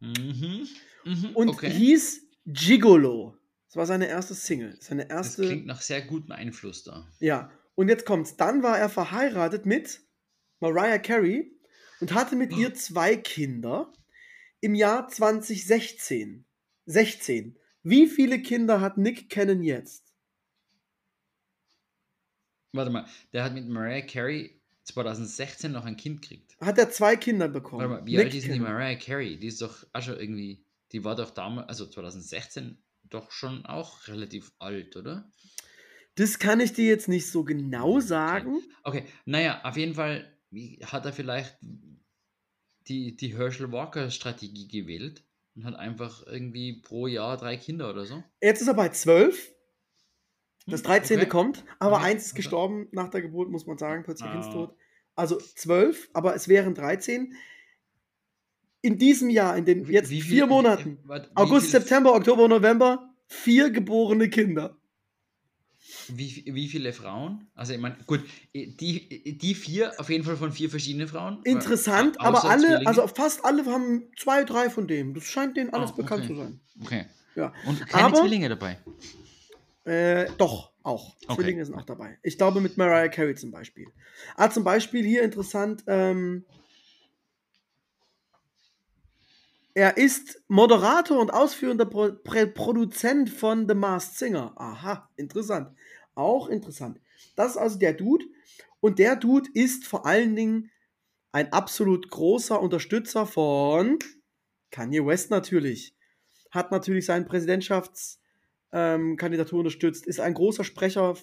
[0.00, 0.68] mhm.
[1.04, 1.30] Mhm.
[1.34, 1.70] und okay.
[1.70, 3.36] hieß Gigolo.
[3.66, 4.78] Das war seine erste Single.
[4.80, 5.42] Seine erste.
[5.42, 7.06] Das klingt nach sehr gutem Einfluss da.
[7.18, 7.50] Ja.
[7.74, 8.36] Und jetzt kommt's.
[8.36, 10.00] Dann war er verheiratet mit
[10.60, 11.52] Mariah Carey
[12.00, 13.92] und hatte mit ihr zwei Kinder
[14.60, 16.46] im Jahr 2016.
[16.86, 17.58] 16.
[17.82, 20.07] Wie viele Kinder hat Nick Cannon jetzt?
[22.78, 26.56] Warte mal, der hat mit Mariah Carey 2016 noch ein Kind gekriegt.
[26.60, 27.82] Hat er zwei Kinder bekommen?
[27.82, 29.38] Warte mal, wie Nick alt ist denn die Mariah Carey?
[29.38, 32.78] Die ist doch auch schon irgendwie, die war doch damals, also 2016
[33.10, 35.30] doch schon auch relativ alt, oder?
[36.14, 38.60] Das kann ich dir jetzt nicht so genau sagen.
[38.82, 39.08] Okay, okay.
[39.24, 40.32] naja, auf jeden Fall
[40.82, 41.56] hat er vielleicht
[42.88, 45.22] die, die Herschel Walker-Strategie gewählt
[45.54, 48.22] und hat einfach irgendwie pro Jahr drei Kinder oder so.
[48.40, 49.52] Jetzt ist er bei zwölf.
[50.70, 51.18] Das 13.
[51.18, 51.28] Okay.
[51.28, 52.06] kommt, aber okay.
[52.06, 54.32] eins ist gestorben nach der Geburt, muss man sagen, plötzlich ah.
[54.32, 54.74] Kindstod.
[55.14, 57.34] Also zwölf, aber es wären 13
[58.82, 63.12] in diesem Jahr, in den jetzt wie, wie vier Monaten, wie, August, September, Oktober, November,
[63.26, 64.76] vier geborene Kinder.
[66.08, 67.48] Wie, wie viele Frauen?
[67.54, 68.20] Also ich meine, gut,
[68.54, 71.40] die, die vier, auf jeden Fall von vier verschiedenen Frauen.
[71.44, 72.86] Interessant, aber alle, Zwillinge?
[72.86, 75.14] also fast alle haben zwei, drei von dem.
[75.14, 76.02] Das scheint denen alles oh, okay.
[76.02, 76.60] bekannt zu sein.
[76.82, 77.06] Okay.
[77.34, 77.52] Ja.
[77.66, 78.78] Und keine aber, Zwillinge dabei?
[79.88, 81.16] Äh, doch, auch.
[81.26, 81.36] Okay.
[81.36, 82.18] Zwillinge sind auch dabei.
[82.22, 83.86] Ich glaube mit Mariah Carey zum Beispiel.
[84.36, 86.44] Ah, zum Beispiel hier interessant, ähm,
[89.78, 92.10] Er ist Moderator und ausführender Pro
[92.52, 94.52] Produzent von The Masked Singer.
[94.56, 95.72] Aha, interessant.
[96.16, 97.00] Auch interessant.
[97.36, 98.24] Das ist also der Dude.
[98.80, 100.72] Und der Dude ist vor allen Dingen
[101.30, 104.00] ein absolut großer Unterstützer von
[104.72, 105.94] Kanye West natürlich.
[106.50, 108.27] Hat natürlich seine Präsidentschaftskandidatur
[108.72, 109.16] ähm,
[109.52, 110.06] unterstützt.
[110.06, 111.16] Ist ein großer Sprecher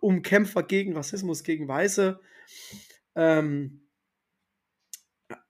[0.00, 2.20] um Kämpfer gegen Rassismus, gegen Weiße.
[3.14, 3.82] Ähm,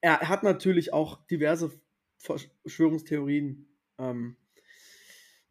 [0.01, 1.73] er hat natürlich auch diverse
[2.19, 4.37] Verschwörungstheorien ähm,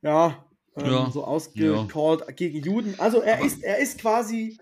[0.02, 2.32] ja, ähm, ja, so ausgecallt ja.
[2.32, 3.00] gegen Juden.
[3.00, 4.58] Also er ist, er ist quasi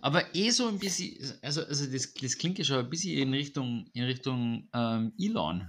[0.00, 3.32] Aber eh so ein bisschen, also, also das, das klingt ja schon ein bisschen in
[3.32, 5.68] Richtung, in Richtung ähm, Elon.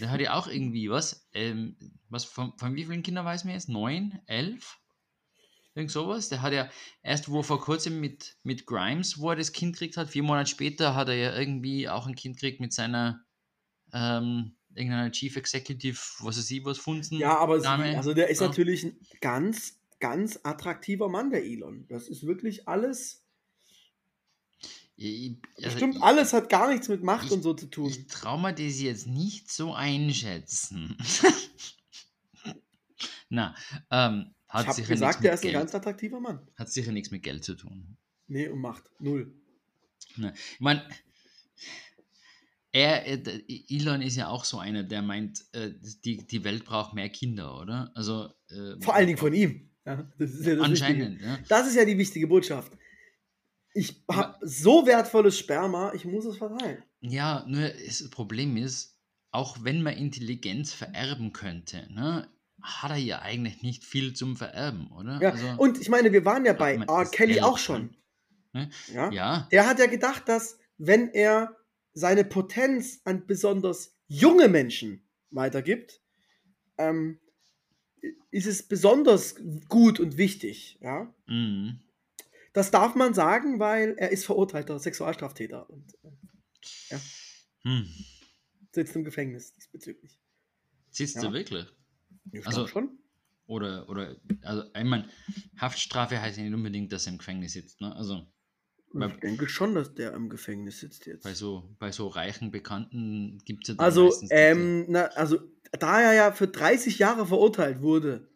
[0.00, 1.28] Der hat ja auch irgendwie, was?
[1.32, 1.76] Ähm,
[2.08, 3.68] was von, von wie vielen Kindern weiß man jetzt?
[3.68, 4.20] Neun?
[4.26, 4.78] Elf?
[5.74, 6.28] Irgend sowas.
[6.28, 6.70] Der hat ja
[7.02, 10.50] erst, wo vor kurzem mit, mit Grimes, wo er das Kind gekriegt hat, vier Monate
[10.50, 13.24] später hat er ja irgendwie auch ein Kind gekriegt mit seiner
[13.92, 17.18] ähm, irgendeiner Chief Executive, was weiß ich, was Funzen.
[17.18, 18.48] Ja, aber sie, also der ist Ja.
[18.48, 21.86] natürlich ein ganz, ganz attraktiver Mann, der Elon.
[21.88, 23.25] Das ist wirklich alles.
[24.98, 27.88] Also Stimmt, ich- alles hat gar nichts mit Macht ich- und so zu tun.
[27.90, 30.96] Ich traue mir das jetzt nicht so einschätzen.
[33.28, 33.54] Na,
[33.90, 36.46] ähm, hat ich sicher gesagt, mit ist ein ganz attraktiver Mann.
[36.56, 37.96] Hat sicher nichts mit Geld zu tun.
[38.28, 38.84] Nee, und Macht.
[39.00, 39.32] Null.
[40.16, 40.82] Ich meine,
[42.72, 45.72] er, äh, Elon ist ja auch so einer, der meint, äh,
[46.04, 47.90] die, die Welt braucht mehr Kinder, oder?
[47.94, 49.68] Also äh, Vor allen Dingen von ihm.
[49.84, 51.20] Ja, das ja das anscheinend.
[51.20, 51.38] Ja.
[51.48, 52.72] Das ist ja die wichtige Botschaft.
[53.76, 56.82] Ich habe so wertvolles Sperma, ich muss es verteilen.
[57.00, 58.96] Ja, nur das Problem ist,
[59.32, 62.26] auch wenn man Intelligenz vererben könnte, ne,
[62.62, 65.20] hat er ja eigentlich nicht viel zum Vererben, oder?
[65.20, 67.04] Ja, Also, und ich meine, wir waren ja bei R.
[67.04, 67.94] Kelly auch schon.
[68.54, 68.70] ne?
[68.94, 69.10] Ja?
[69.12, 71.54] ja, Der hat ja gedacht, dass wenn er
[71.92, 76.00] seine Potenz an besonders junge Menschen weitergibt,
[76.78, 77.20] ähm,
[78.30, 79.36] ist es besonders
[79.68, 80.78] gut und wichtig.
[80.80, 81.12] Ja?
[81.26, 81.80] mhm.
[82.56, 85.92] Das darf man sagen, weil er ist verurteilter Sexualstraftäter und
[86.88, 86.96] äh,
[87.64, 87.86] hm.
[88.72, 90.18] sitzt im Gefängnis diesbezüglich.
[90.90, 91.24] Sitzt Ja.
[91.24, 91.66] er wirklich?
[92.32, 92.98] Ich Also- schon.
[93.46, 95.06] Oder, oder, also, ich meine,
[95.60, 97.94] Haftstrafe heißt ja nicht unbedingt, dass er im Gefängnis sitzt, ne?
[97.94, 98.26] Also,
[98.94, 101.24] bei- Ich denke schon, dass der im Gefängnis sitzt jetzt.
[101.24, 105.38] bei so, bei so reichen Bekannten gibt es ja Also, ähm, na, also,
[105.78, 108.30] da er ja für 30 Jahre verurteilt wurde,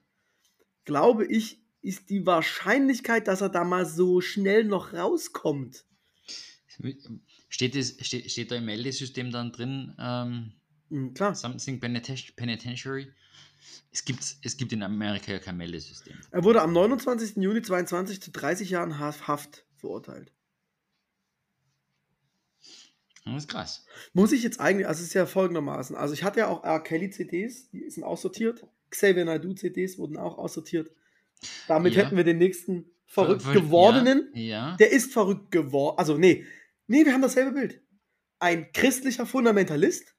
[0.84, 5.84] glaube ich, ist die Wahrscheinlichkeit, dass er da mal so schnell noch rauskommt.
[7.48, 10.52] Steht, das, steht, steht da im Meldesystem dann drin, ähm,
[10.90, 11.34] Hm, klar.
[11.36, 13.12] Something Peniten- Penitentiary?
[13.92, 16.16] Es gibt, es gibt in Amerika ja kein Meldesystem.
[16.32, 17.36] Er wurde am 29.
[17.36, 20.32] Juni 22 zu 30 Jahren Haf- Haft verurteilt.
[23.24, 23.84] Das ist krass.
[24.12, 26.80] Muss ich jetzt eigentlich, also es ist ja folgendermaßen, also ich hatte ja auch R.
[26.82, 28.66] Kelly CDs, die sind aussortiert.
[28.90, 30.90] Xavier Naidoo CDs wurden auch aussortiert.
[31.68, 32.02] Damit Ja.
[32.04, 34.30] hätten wir den nächsten verrückt Ver- gewordenen.
[34.34, 34.76] Ja, ja.
[34.76, 35.98] Der ist verrückt geworden.
[35.98, 36.44] Also, nee.
[36.86, 37.80] Nee, wir haben dasselbe Bild.
[38.38, 40.14] Ein christlicher Fundamentalist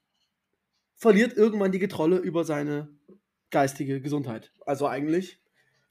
[0.95, 2.89] verliert irgendwann die Kontrolle über seine
[3.49, 4.51] geistige Gesundheit.
[4.65, 5.39] Also eigentlich,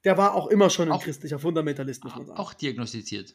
[0.04, 2.38] der war auch immer schon ein Auch- christlicher Fundamentalist, muss man sagen.
[2.38, 3.34] auch diagnostiziert.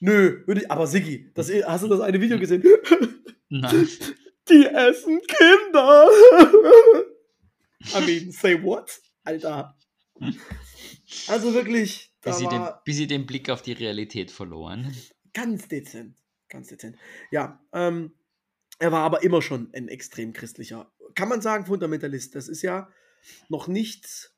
[0.00, 2.62] Nö, würde ich, aber Siggi, das, hast du das eine Video gesehen?
[3.48, 3.88] Nein.
[4.48, 6.08] Die essen Kinder.
[7.96, 9.00] I mean, say what?
[9.24, 9.76] Alter.
[11.28, 14.94] Also wirklich, da bis, sie den, bis sie den Blick auf die Realität verloren.
[15.32, 16.16] ganz dezent.
[16.48, 16.96] Ganz dezent.
[17.30, 18.12] Ja, ähm,
[18.78, 22.34] er war aber immer schon ein extrem christlicher, kann man sagen, Fundamentalist.
[22.34, 22.88] Das ist ja
[23.48, 24.32] noch nichts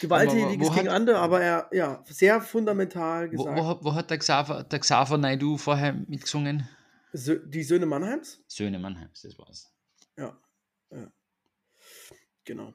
[0.00, 3.58] Gewalttätiges wo gegen andere, aber er, ja, sehr fundamental Wo, gesagt.
[3.58, 6.68] wo, hat- wo hat der Xaver, der Xaver Naidu vorher mitgesungen?
[7.12, 8.42] Sö die Söhne Mannheims?
[8.48, 9.72] Söhne Mannheims, das war's.
[10.16, 10.36] Ja.
[10.90, 11.12] ja.
[12.44, 12.74] Genau.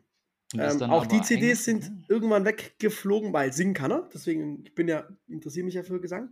[0.54, 4.10] Ist Ähm, auch die CDs sind irgendwann weggeflogen, weil singen kann er.
[4.14, 6.30] Deswegen, ich bin ja, interessiere mich ja für Gesang.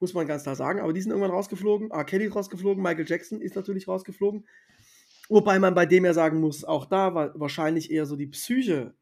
[0.00, 0.80] Muss man ganz klar sagen.
[0.80, 1.90] Aber die sind irgendwann rausgeflogen.
[1.90, 2.04] R.
[2.04, 2.82] Kelly ist rausgeflogen.
[2.82, 4.46] Michael Jackson ist natürlich rausgeflogen.
[5.28, 8.94] Wobei man bei dem ja sagen muss, auch da war wahrscheinlich eher so die Psyche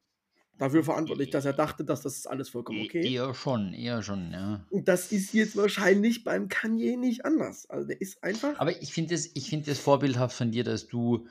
[0.59, 3.15] dafür verantwortlich, dass er dachte, dass das ist alles vollkommen E- okay.
[3.15, 4.67] Eher schon, eher schon, ja.
[4.71, 7.71] Und das ist jetzt wahrscheinlich beim Kanye nicht anders.
[7.71, 8.59] Also der ist einfach.
[8.59, 11.27] Aber ich finde es find das vorbildhaft von dir, dass du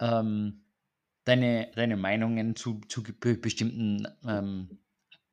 [0.00, 0.62] ähm,
[1.24, 4.78] deine, deine Meinungen zu, zu be bestimmten ähm,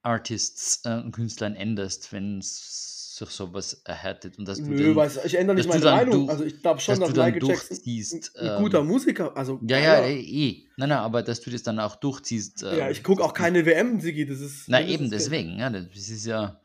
[0.01, 4.37] Artists äh, und Künstlern änderst, wenn es sich sowas erhärtet.
[4.37, 6.11] Und dass du Nö, dann, weiß, ich ändere nicht meine du dann Meinung.
[6.27, 8.13] durch- also ich glaube schon, dass dass, du dann Michael Jackson durchziehst.
[8.35, 10.67] ein, ein ähm, guter Musiker, also Ja, ja, eh, eh.
[10.77, 12.61] Nein, nein, aber dass du das dann auch durchziehst.
[12.61, 14.65] Ja, ähm, ich gucke auch keine WM, Sigi, das ist.
[14.69, 15.57] Na das eben, ist- deswegen.
[15.57, 16.61] Ja, das ist ja.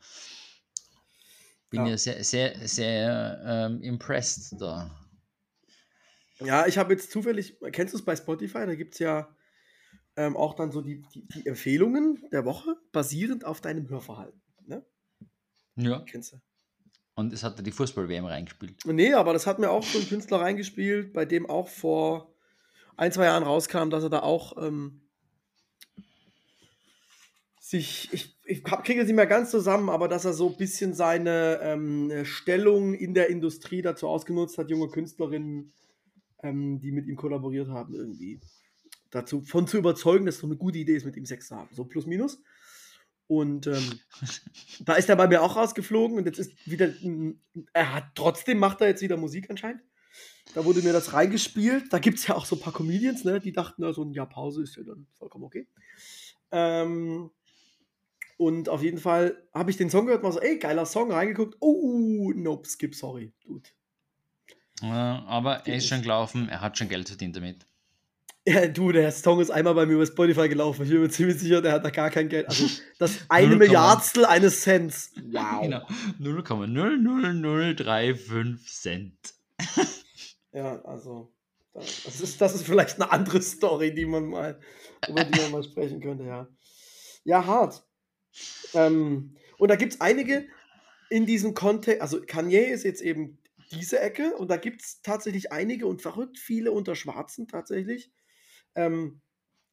[1.71, 1.91] Bin Ja.
[1.91, 4.91] ja, sehr, sehr, sehr ähm, impressed da.
[6.39, 8.65] Ja, ich habe jetzt zufällig, kennst du es bei Spotify?
[8.65, 9.33] Da gibt es ja
[10.15, 14.41] ähm, auch dann so die, die, die Empfehlungen der Woche, basierend auf deinem Hörverhalten.
[14.65, 14.85] Ne?
[15.75, 16.03] Ja.
[16.07, 16.37] Kennst du?
[17.15, 18.85] Und es hat da die Fußball-WM reingespielt.
[18.85, 22.33] Nee, aber das hat mir auch so ein Künstler reingespielt, bei dem auch vor
[22.97, 25.01] ein, zwei Jahren rauskam, dass er da auch ähm,
[27.59, 30.93] sich, ich, ich kriege es nicht mehr ganz zusammen, aber dass er so ein bisschen
[30.93, 35.71] seine ähm, Stellung in der Industrie dazu ausgenutzt hat, junge Künstlerinnen,
[36.43, 38.39] ähm, die mit ihm kollaboriert haben, irgendwie
[39.09, 41.55] dazu von zu überzeugen, dass es so eine gute Idee ist, mit ihm Sex zu
[41.55, 41.69] haben.
[41.73, 42.41] So plus minus.
[43.27, 43.99] Und ähm,
[44.81, 46.93] da ist er bei mir auch rausgeflogen und jetzt ist wieder,
[47.73, 49.81] er hat trotzdem, macht er jetzt wieder Musik anscheinend.
[50.53, 51.91] Da wurde mir das reingespielt.
[51.91, 54.13] Da gibt es ja auch so ein paar Comedians, ne, die dachten, na, so ein
[54.13, 55.67] Jahr Pause ist ja dann vollkommen okay.
[56.51, 57.31] Ähm,
[58.37, 61.55] und auf jeden Fall habe ich den Song gehört, mal so, ey, geiler Song, reingeguckt.
[61.59, 63.69] Oh, nope, skip, sorry, dude.
[64.81, 67.65] Ja, aber er ist schon gelaufen, er hat schon Geld verdient damit.
[68.45, 70.83] Ja, du, der Song ist einmal bei mir über Spotify gelaufen.
[70.83, 72.49] Ich bin mir ziemlich sicher, der hat da gar kein Geld.
[72.49, 72.67] Also
[72.99, 75.11] das eine Milliardstel eines Cents.
[75.33, 75.61] Wow.
[75.61, 75.87] Genau.
[76.19, 79.15] 0,00035 Cent.
[80.51, 81.31] ja, also
[81.73, 84.59] das ist, das ist vielleicht eine andere Story, die man mal,
[85.07, 86.47] über die man mal sprechen könnte, ja.
[87.23, 87.83] Ja, hart.
[88.73, 90.47] Ähm, und da gibt es einige
[91.09, 93.37] in diesem Kontext, also Kanye ist jetzt eben
[93.73, 98.11] diese Ecke und da gibt es tatsächlich einige und verrückt viele unter Schwarzen tatsächlich.
[98.75, 99.21] Ähm,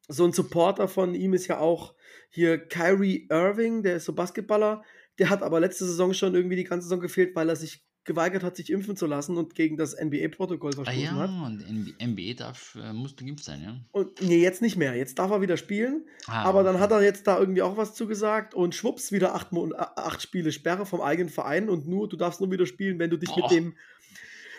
[0.07, 1.95] so ein Supporter von ihm ist ja auch
[2.29, 4.83] hier Kyrie Irving, der ist so Basketballer.
[5.19, 8.43] Der hat aber letzte Saison schon irgendwie die ganze Saison gefehlt, weil er sich geweigert
[8.43, 11.29] hat, sich impfen zu lassen und gegen das NBA-Protokoll verstoßen ah, ja, hat.
[11.29, 11.63] und
[11.99, 13.75] NBA darf, äh, musst du geimpft sein, ja?
[13.91, 14.95] Und nee, jetzt nicht mehr.
[14.95, 16.07] Jetzt darf er wieder spielen.
[16.25, 19.49] Ah, aber dann hat er jetzt da irgendwie auch was zugesagt und schwupps, wieder acht,
[19.77, 23.17] acht Spiele Sperre vom eigenen Verein und nur, du darfst nur wieder spielen, wenn du
[23.17, 23.41] dich oh.
[23.41, 23.75] mit dem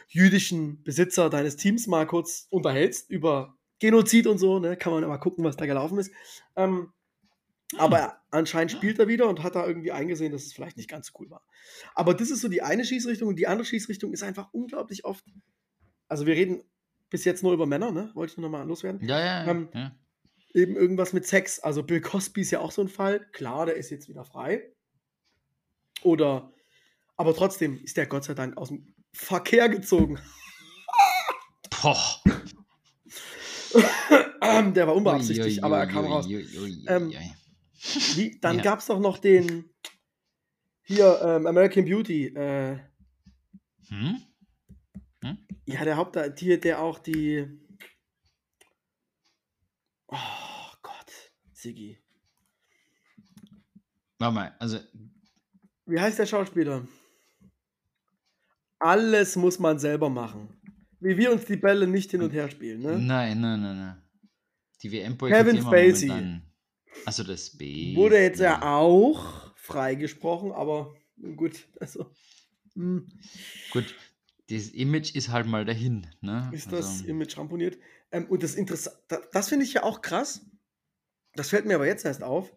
[0.08, 4.76] jüdischen Besitzer deines Teams mal kurz unterhältst über Genozid und so, ne?
[4.76, 6.12] Kann man mal gucken, was da gelaufen ist.
[6.54, 6.92] Ähm,
[7.78, 11.08] aber anscheinend spielt er wieder und hat da irgendwie eingesehen, dass es vielleicht nicht ganz
[11.08, 11.44] so cool war.
[11.94, 15.24] Aber das ist so die eine Schießrichtung und die andere Schießrichtung ist einfach unglaublich oft.
[16.08, 16.62] Also wir reden
[17.10, 18.10] bis jetzt nur über Männer, ne?
[18.14, 19.06] Wollte ich nur noch mal loswerden.
[19.06, 19.94] Ja, ja, ähm, ja.
[20.54, 21.60] Eben irgendwas mit Sex.
[21.60, 23.26] Also Bill Cosby ist ja auch so ein Fall.
[23.32, 24.72] Klar, der ist jetzt wieder frei.
[26.02, 26.52] Oder,
[27.16, 30.18] aber trotzdem ist der Gott sei Dank aus dem Verkehr gezogen.
[31.82, 32.20] Boah.
[34.74, 36.26] der war unbeabsichtigt, ui, ui, aber er kam ui, raus.
[36.88, 37.12] Ähm,
[38.16, 38.62] wie, dann ja.
[38.62, 39.70] gab es doch noch den
[40.84, 42.26] hier ähm, American Beauty.
[42.26, 42.78] Äh,
[43.88, 44.22] hm?
[45.22, 45.38] Hm?
[45.64, 47.46] Ja, der Haupttier, der auch die.
[50.08, 50.16] Oh
[50.82, 51.12] Gott,
[51.52, 51.98] Siggi.
[54.18, 54.78] Warte mal, also.
[55.86, 56.86] Wie heißt der Schauspieler?
[58.78, 60.60] Alles muss man selber machen.
[61.00, 62.98] Wie wir uns die Bälle nicht hin und her spielen, ne?
[62.98, 64.02] Nein, nein, nein, nein.
[64.82, 66.42] Die WM Kevin Spacey.
[67.04, 67.96] Also das B.
[67.96, 70.94] Wurde jetzt ja auch freigesprochen, aber
[71.36, 72.10] gut, also.
[72.74, 73.00] Mh.
[73.00, 73.08] Hm.
[73.72, 73.94] Gut,
[74.50, 76.06] das Image ist halt mal dahin.
[76.20, 76.50] Ne?
[76.52, 76.76] Ist also.
[76.76, 77.78] das Image ramponiert.
[78.10, 80.44] Ähm, und das Interessante, das, das finde ich ja auch krass.
[81.34, 82.52] Das fällt mir aber jetzt erst auf.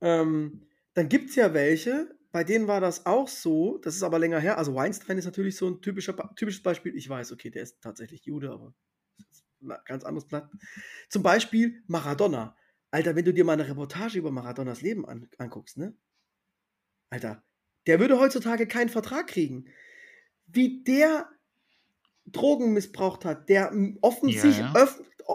[0.00, 0.62] Ähm,
[0.94, 4.38] dann gibt es ja welche, bei denen war das auch so, das ist aber länger
[4.38, 4.58] her.
[4.58, 6.94] Also Weinstein ist natürlich so ein typischer, typisches Beispiel.
[6.96, 8.74] Ich weiß, okay, der ist tatsächlich Jude, aber
[9.84, 10.50] ganz anderes Blatt.
[11.08, 12.56] Zum Beispiel Maradona.
[12.92, 15.96] Alter, wenn du dir mal eine Reportage über Maradonas Leben an, anguckst, ne?
[17.08, 17.42] Alter,
[17.86, 19.64] der würde heutzutage keinen Vertrag kriegen.
[20.46, 21.28] Wie der
[22.26, 24.88] Drogen missbraucht hat, der offensichtlich ja, ja.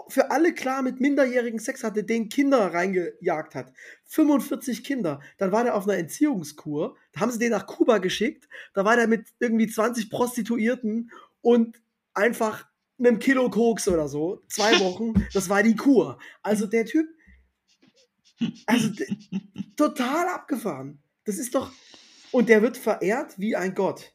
[0.07, 3.73] für alle klar mit minderjährigen Sex hatte, den Kinder reingejagt hat.
[4.05, 5.19] 45 Kinder.
[5.39, 6.95] Dann war der auf einer Entziehungskur.
[7.11, 8.47] Da haben sie den nach Kuba geschickt.
[8.75, 11.81] Da war der mit irgendwie 20 Prostituierten und
[12.13, 12.67] einfach
[12.99, 14.43] einem Kilo Koks oder so.
[14.47, 15.27] Zwei Wochen.
[15.33, 16.19] Das war die Kur.
[16.43, 17.07] Also der Typ
[18.65, 18.89] also
[19.75, 20.99] total abgefahren.
[21.25, 21.71] Das ist doch.
[22.31, 24.13] Und der wird verehrt wie ein Gott.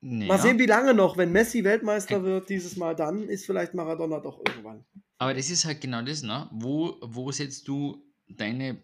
[0.00, 0.28] Naja.
[0.28, 1.16] Mal sehen, wie lange noch.
[1.16, 4.84] Wenn Messi Weltmeister wird dieses Mal, dann ist vielleicht Maradona doch irgendwann.
[5.18, 6.48] Aber das ist halt genau das, ne?
[6.52, 8.80] Wo, wo setzt du deine,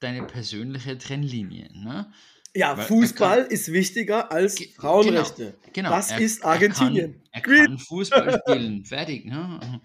[0.00, 1.70] deine persönliche Trennlinie?
[1.72, 2.12] Ne?
[2.54, 5.54] Ja, Weil Fußball kann, ist wichtiger als Frauenrechte.
[5.72, 5.90] Genau, genau.
[5.90, 7.22] Das er, ist Argentinien.
[7.30, 8.84] Er kann, er kann Fußball spielen.
[8.84, 9.24] Fertig.
[9.24, 9.80] Ne?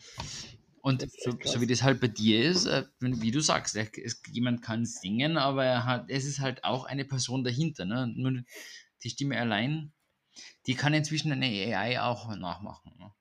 [0.88, 4.62] Und so, so, wie das halt bei dir ist, äh, wie du sagst, es, jemand
[4.62, 7.84] kann singen, aber er hat, es ist halt auch eine Person dahinter.
[7.84, 8.08] Ne?
[8.16, 8.42] Nur
[9.04, 9.92] die Stimme allein,
[10.66, 12.94] die kann inzwischen eine AI auch nachmachen.
[12.98, 13.12] Ne?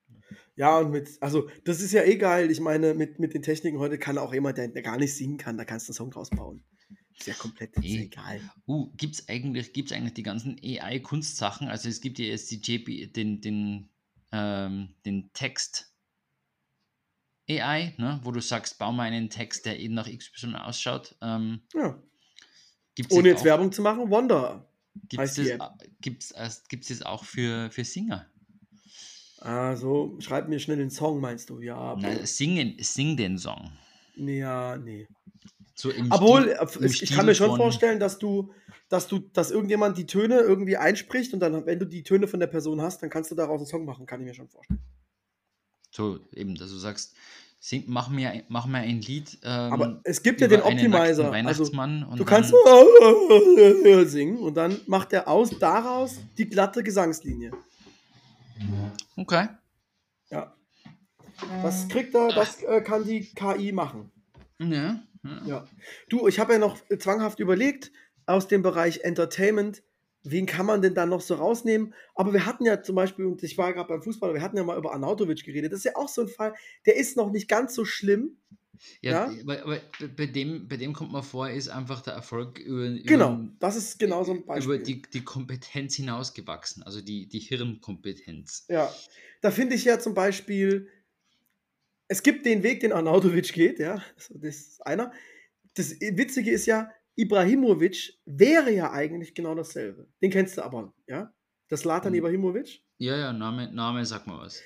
[0.55, 2.53] Ja, und mit, also das ist ja eh geil.
[2.53, 5.37] Ich meine, mit, mit den Techniken heute kann auch jemand, der, der gar nicht singen
[5.37, 6.63] kann, da kannst du einen Song draus bauen.
[7.19, 8.41] Ist ja komplett ist e egal.
[8.69, 11.67] Uh, gibt es eigentlich, gibt's eigentlich die ganzen AI-Kunstsachen?
[11.67, 13.89] Also es gibt ja jetzt die JP, den, den,
[14.31, 15.96] ähm, den Text
[17.49, 21.15] AI, ne, wo du sagst, bau mal einen Text, der eben nach XY ausschaut.
[21.23, 22.01] Ähm, ja.
[23.11, 24.69] Ohne jetzt auch, Werbung zu machen, Wonder.
[25.09, 25.59] Gibt es das,
[26.01, 26.35] gibt's,
[26.69, 28.27] gibt's das auch für, für Singer?
[29.39, 31.61] Also, schreib mir schnell den Song, meinst du?
[31.61, 31.95] Ja.
[31.97, 33.71] Nein, singen, sing den Song.
[34.17, 35.07] Ja, nee.
[35.75, 38.51] So Obwohl, ich, ich kann mir schon vorstellen, dass du,
[38.89, 42.41] dass du, dass irgendjemand die Töne irgendwie einspricht und dann, wenn du die Töne von
[42.41, 44.81] der Person hast, dann kannst du daraus einen Song machen, kann ich mir schon vorstellen.
[45.91, 47.15] So, eben, dass du sagst,
[47.59, 49.39] Sing, mach, mir, mach mir ein Lied.
[49.43, 51.01] Ähm, Aber es gibt ja den Optimizer.
[51.01, 52.55] Also, Weihnachtsmann und du kannst
[54.11, 57.51] singen und dann macht er aus daraus die glatte Gesangslinie.
[59.17, 59.49] Okay.
[60.31, 60.55] Ja.
[61.63, 64.13] Das kriegt er, das äh, kann die KI machen.
[64.61, 65.01] Ja.
[65.25, 65.47] ja.
[65.47, 65.65] Ja.
[66.09, 67.91] Du, ich habe ja noch zwanghaft überlegt,
[68.27, 69.83] aus dem Bereich Entertainment,
[70.31, 71.95] wen kann man denn da noch so rausnehmen?
[72.15, 74.65] Aber wir hatten ja zum Beispiel, und ich war gerade beim Fußball, wir hatten ja
[74.65, 75.73] mal über Arnautovic geredet.
[75.73, 76.55] Das ist ja auch so ein Fall,
[76.87, 78.37] der ist noch nicht ganz so schlimm.
[79.01, 79.41] Ja, Ja?
[79.43, 79.81] Aber, aber
[80.17, 83.77] bei, dem, bei dem kommt man vor, ist einfach der Erfolg über, Genau, über, das
[83.77, 84.75] ist genau so ein Beispiel.
[84.75, 88.67] über die, die Kompetenz hinausgewachsen, also die, die Hirnkompetenz.
[88.69, 88.93] Ja,
[89.41, 90.89] da finde ich ja zum Beispiel,
[92.09, 95.13] es gibt den Weg, den Arnautovic geht, ja, das ist einer.
[95.75, 100.09] Das Witzige ist ja, Ibrahimovic wäre ja eigentlich genau dasselbe.
[100.23, 101.33] Den kennst du aber, ja?
[101.69, 102.19] Das Latan Mhm.
[102.19, 102.83] Ibrahimovic.
[102.99, 104.63] Ja, ja, Name, Name sag mal was.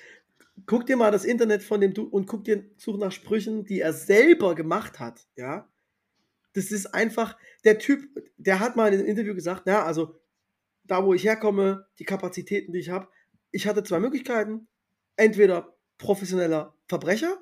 [0.65, 3.79] Guck dir mal das Internet von dem Du und guck dir, such nach Sprüchen, die
[3.79, 5.67] er selber gemacht hat, ja?
[6.53, 8.03] Das ist einfach, der Typ,
[8.37, 10.19] der hat mal in einem Interview gesagt, ja, also
[10.83, 13.07] da, wo ich herkomme, die Kapazitäten, die ich habe,
[13.51, 14.67] ich hatte zwei Möglichkeiten.
[15.15, 17.41] Entweder professioneller Verbrecher,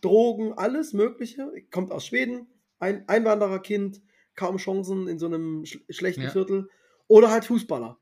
[0.00, 2.46] Drogen, alles Mögliche, kommt aus Schweden,
[2.78, 4.00] ein Einwandererkind,
[4.34, 6.30] kaum Chancen in so einem sch schlechten Ja.
[6.30, 6.68] Viertel,
[7.08, 7.98] oder halt Fußballer.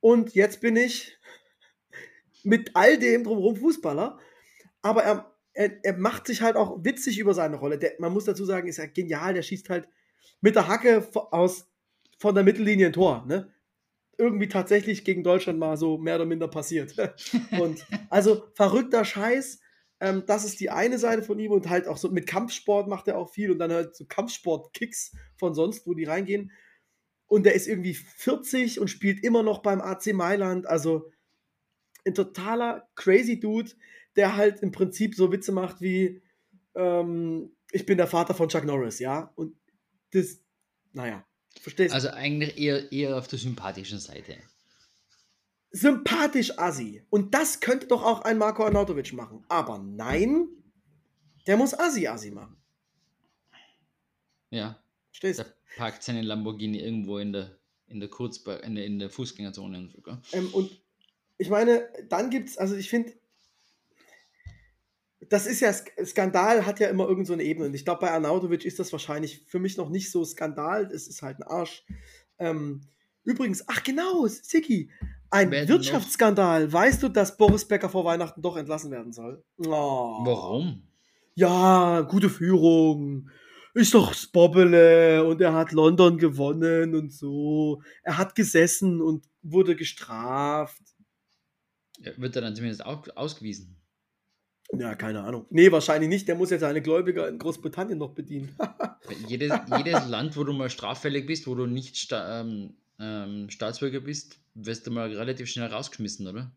[0.00, 1.18] Und jetzt bin ich
[2.42, 4.18] mit all dem drumherum Fußballer,
[4.82, 7.78] aber er, er, er macht sich halt auch witzig über seine Rolle.
[7.78, 9.88] Der, man muss dazu sagen, ist ja genial, der schießt halt
[10.40, 11.66] mit der Hacke aus,
[12.18, 13.24] von der Mittellinie ein Tor.
[13.26, 13.50] Ne?
[14.18, 16.94] Irgendwie tatsächlich gegen Deutschland mal so mehr oder minder passiert.
[17.58, 19.60] und also verrückter Scheiß.
[20.04, 23.08] Ähm, das ist die eine Seite von ihm und halt auch so mit Kampfsport macht
[23.08, 26.52] er auch viel und dann halt so Kampfsport-Kicks von sonst, wo die reingehen.
[27.26, 30.66] Und der ist irgendwie 40 und spielt immer noch beim AC Mailand.
[30.66, 31.10] Also
[32.04, 33.70] ein totaler crazy Dude,
[34.14, 36.20] der halt im Prinzip so Witze macht wie
[36.74, 39.32] ähm, ich bin der Vater von Chuck Norris, ja.
[39.36, 39.56] Und
[40.12, 40.38] das,
[40.92, 41.26] naja,
[41.58, 41.94] verstehst du?
[41.94, 44.36] Also eigentlich eher, eher auf der sympathischen Seite.
[45.76, 47.02] Sympathisch Assi.
[47.10, 49.44] Und das könnte doch auch ein Marco Arnautovic machen.
[49.48, 50.46] Aber nein,
[51.48, 52.56] der muss Assi-Assi machen.
[54.50, 55.46] Ja, Verstehst der
[55.76, 57.58] parkt seinen Lamborghini irgendwo in der,
[57.88, 59.92] in der Kurzba in der, in der Fußgängerzone?
[60.32, 60.80] Ähm, und
[61.38, 63.12] ich meine, dann gibt es, also ich finde,
[65.28, 67.66] das ist ja, Sk- Skandal hat ja immer irgend so eine Ebene.
[67.66, 70.88] Und ich glaube, bei Arnautovic ist das wahrscheinlich für mich noch nicht so Skandal.
[70.92, 71.84] Es ist halt ein Arsch.
[72.38, 72.82] Ähm,
[73.24, 74.90] übrigens, ach genau, Siki,
[75.30, 76.72] ein Wer denn Wirtschaftsskandal.
[76.72, 79.42] Weißt du, dass Boris Becker vor Weihnachten doch entlassen werden soll?
[79.58, 80.20] Oh.
[80.24, 80.82] Warum?
[81.34, 83.30] Ja, gute Führung.
[83.74, 87.82] Ist doch das Bobbele und er hat London gewonnen und so.
[88.04, 90.82] Er hat gesessen und wurde gestraft.
[91.98, 93.76] Ja, Wird er dann zumindest auch ausgewiesen?
[94.78, 95.46] Ja, keine Ahnung.
[95.50, 96.28] Nee, wahrscheinlich nicht.
[96.28, 98.56] Der muss jetzt seine Gläubiger in Großbritannien noch bedienen.
[99.28, 104.38] Jedes, jedes Land, wo du mal straffällig bist, wo du nicht ähm, ähm, Staatsbürger bist,
[104.54, 106.52] wirst du mal relativ schnell rausgeschmissen, oder?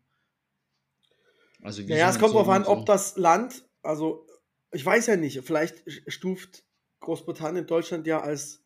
[1.62, 4.26] Also naja, es kommt und darauf an, und ob das Land, also
[4.72, 6.64] ich weiß ja nicht, vielleicht stuft
[7.00, 8.62] Großbritannien Deutschland ja als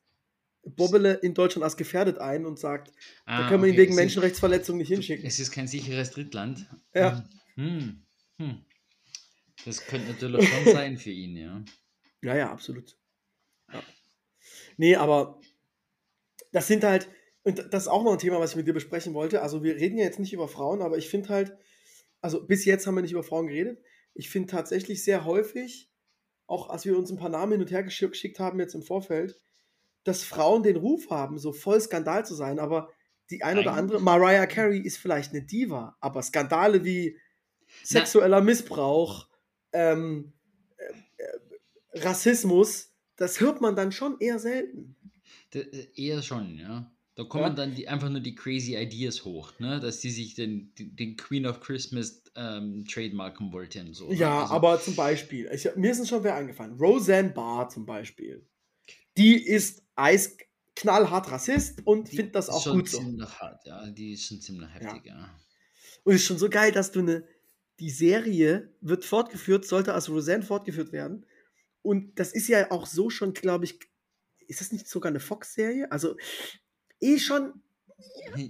[0.64, 2.88] Bobbele in Deutschland als gefährdet ein und sagt,
[3.26, 5.26] da Ah, können wir ihn okay, wegen es ist- Menschenrechtsverletzung nicht hinschicken.
[5.26, 6.66] Es ist kein sicheres Drittland.
[6.94, 7.24] Ja.
[7.54, 8.02] Hm.
[8.38, 8.64] Hm.
[9.64, 11.64] Das könnte natürlich schon sein für ihn, ja.
[12.22, 12.96] Ja, ja, absolut.
[13.72, 13.82] Ja.
[14.76, 15.40] Nee, aber
[16.52, 17.08] das sind halt,
[17.44, 19.42] und das ist auch noch ein Thema, was ich mit dir besprechen wollte.
[19.42, 21.56] Also, wir reden ja jetzt nicht über Frauen, aber ich finde halt,
[22.20, 23.80] also bis jetzt haben wir nicht über Frauen geredet.
[24.14, 25.90] Ich finde tatsächlich sehr häufig,
[26.46, 28.82] auch als wir uns ein paar Namen hin und her geschick- geschickt haben jetzt im
[28.82, 29.40] Vorfeld,
[30.04, 32.90] dass Frauen den Ruf haben, so voll Skandal zu sein, aber
[33.30, 37.18] die ein oder andere, Mariah Carey ist vielleicht eine Diva, aber Skandale wie
[37.82, 39.28] sexueller Missbrauch,
[39.72, 40.32] ähm,
[40.76, 44.96] äh, äh, Rassismus, das hört man dann schon eher selten.
[45.54, 46.92] D äh, eher schon, ja.
[47.14, 47.50] Da kommen Ja.
[47.50, 49.80] dann die, einfach nur die crazy Ideas hoch, ne?
[49.80, 53.88] dass sie sich den, den, Queen of Christmas ähm, trademarken wollten.
[53.88, 54.14] und So, ne?
[54.14, 56.78] Ja, Also, aber zum Beispiel, ich, mir ist schon wer eingefallen.
[56.78, 58.46] Roseanne Barr zum Beispiel.
[59.18, 62.98] Die ist eisknallhart Rassist und die findet das ist auch gut so.
[62.98, 63.90] ziemlich hart, ja.
[63.90, 65.38] Die ist schon ziemlich heftig, ja.
[66.04, 67.24] Und es ist schon so geil, dass du eine,
[67.78, 71.26] die Serie wird fortgeführt, sollte als Roseanne fortgeführt werden.
[71.82, 73.78] Und das ist ja auch so schon, glaube ich,
[74.46, 75.92] ist das nicht sogar eine Fox-Serie?
[75.92, 76.16] Also
[77.02, 77.52] eh schon.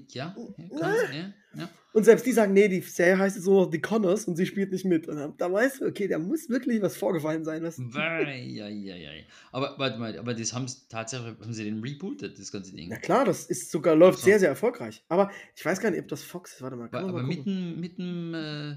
[0.08, 0.36] Ja, ja,
[0.78, 1.68] kann, ja, ja.
[1.92, 4.46] Und selbst die sagen, nee, die Serie heißt jetzt nur noch The Connors und sie
[4.46, 5.08] spielt nicht mit.
[5.08, 7.62] Und dann, da weißt du, okay, da muss wirklich was vorgefallen sein.
[7.62, 9.26] Was, Weieieiei.
[9.50, 12.88] Aber warte mal, aber das haben sie tatsächlich, haben sie den rebootet, das ganze Ding.
[12.88, 14.24] Na klar, das ist sogar, läuft So.
[14.24, 15.04] sehr, sehr erfolgreich.
[15.08, 16.62] Aber ich weiß gar nicht, ob das Fox ist.
[16.62, 18.76] Warte mal, aber mal mit dem, mit dem, äh,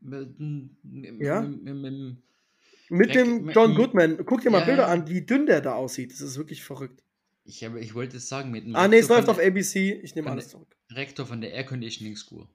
[0.00, 1.40] Mit, mit, Ja?
[1.40, 2.18] mit,
[2.90, 4.24] mit, dem John Goodman.
[4.24, 4.88] Guck dir mal Ja, Bilder ja.
[4.92, 6.12] an, wie dünn der da aussieht.
[6.12, 7.02] Das ist wirklich verrückt.
[7.48, 10.00] Ich, habe, ich wollte es sagen, mit dem Ah, nee, es Rektor läuft auf ABC.
[10.02, 10.76] Ich nehme alles zurück.
[10.90, 12.46] Rektor von der Air Conditioning School.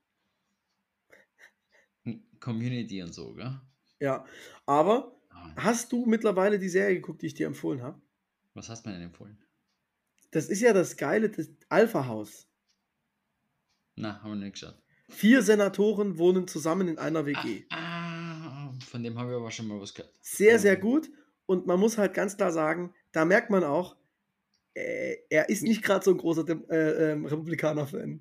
[2.39, 3.59] Community und so, gell?
[3.99, 4.25] Ja.
[4.65, 7.99] Aber Ah, hast du mittlerweile die Serie geguckt, die ich dir empfohlen habe?
[8.53, 9.37] Was hast du mir denn empfohlen?
[10.31, 12.47] Das ist ja das Geile des Alpha-Haus.
[13.95, 14.77] Na, haben wir nicht geschaut.
[15.09, 17.65] Vier Senatoren wohnen zusammen in einer WG.
[17.71, 20.13] Ah, ah, von dem habe ich aber schon mal was gehört.
[20.21, 21.09] Sehr, sehr gut.
[21.47, 23.95] Und man muss halt ganz klar sagen, da merkt man auch,
[24.73, 28.19] äh, er ist nicht gerade so ein großer Dem äh, ähm, Republikaner-Fan.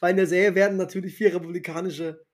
[0.00, 2.24] Weil in der Serie werden natürlich vier republikanische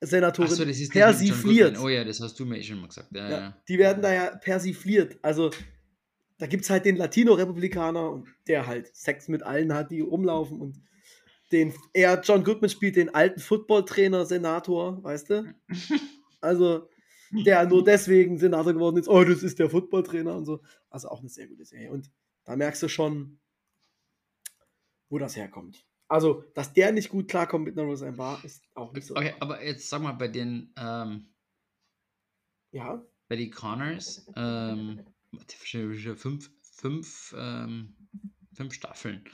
[0.00, 1.78] Senatoren John persifliert.
[1.78, 3.08] Oh ja, das hast du mir eh schon mal gesagt.
[3.12, 3.62] Ja, Ja, ja.
[3.68, 5.18] die werden da ja persifliert.
[5.22, 5.50] Also
[6.38, 10.76] da gibt es halt den Latino-Republikaner der halt Sex mit allen hat, die rumlaufen und
[11.52, 15.54] den, er, John Goodman spielt den alten Footballtrainer, Senator, weißt du?
[16.42, 16.88] Also,
[17.30, 20.62] der nur deswegen Senator geworden ist, oh, das ist der Footballtrainer und so.
[20.90, 21.90] Also auch eine sehr gute Serie.
[21.90, 22.10] Und
[22.44, 23.38] da merkst du schon,
[25.08, 25.84] wo das herkommt.
[26.08, 29.16] Also, dass der nicht gut klarkommt mit einer Roseanne Barr, ist auch nicht so.
[29.16, 31.26] Okay, aber jetzt sag mal bei den, ähm,
[32.70, 35.04] Ja, bei den Connors, ähm,
[35.58, 37.96] fünf, fünf, ähm,
[38.54, 39.24] fünf Staffeln.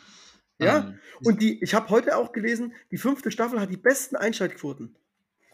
[0.58, 4.16] Ja, Ähm, Und die, ich habe heute auch gelesen, die fünfte Staffel hat die besten
[4.16, 4.96] Einschaltquoten.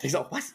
[0.02, 0.54] Ich so, auch, was?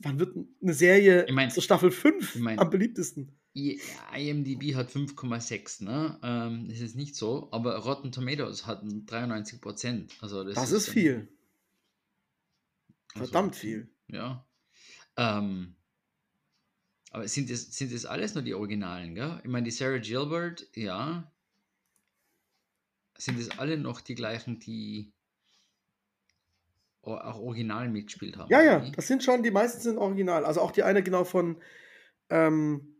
[0.00, 3.38] Wann wird eine Serie Ich mein- zur Staffel 5 ich mein- am beliebtesten?
[3.54, 6.18] IMDb hat 5,6, ne?
[6.22, 10.12] Ähm, das ist nicht so, aber Rotten Tomatoes hat 93 Prozent.
[10.20, 11.28] Also das, Das ist dann- viel.
[13.14, 13.88] also, Verdammt viel.
[14.08, 14.46] Ja.
[15.16, 15.74] Ähm,
[17.12, 19.40] aber sind es sind das alles nur die Originalen, gell?
[19.42, 21.32] Ich meine, die Sarah Gilbert, ja.
[23.16, 25.12] Sind es alle noch die gleichen, die
[27.06, 28.50] auch original mitgespielt haben?
[28.50, 30.44] Ja, ja, das sind schon, die meisten sind original.
[30.44, 31.60] Also auch die eine genau von,
[32.30, 32.96] ähm,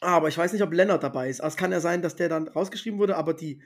[0.00, 1.40] ah, aber ich weiß nicht, ob Lennart dabei ist.
[1.40, 3.62] Also es kann ja sein, dass der dann rausgeschrieben wurde, aber die,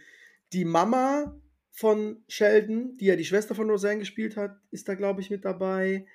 [0.52, 1.38] die Mama
[1.70, 5.44] von Sheldon, die ja die Schwester von Roseanne gespielt hat, ist da, glaube ich, mit
[5.44, 6.06] dabei.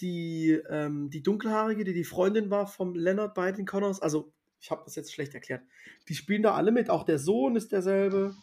[0.00, 4.70] Die, ähm, die Dunkelhaarige, die die Freundin war vom Leonard bei den Connors, also ich
[4.70, 5.62] habe das jetzt schlecht erklärt.
[6.08, 8.34] Die spielen da alle mit, auch der Sohn ist derselbe.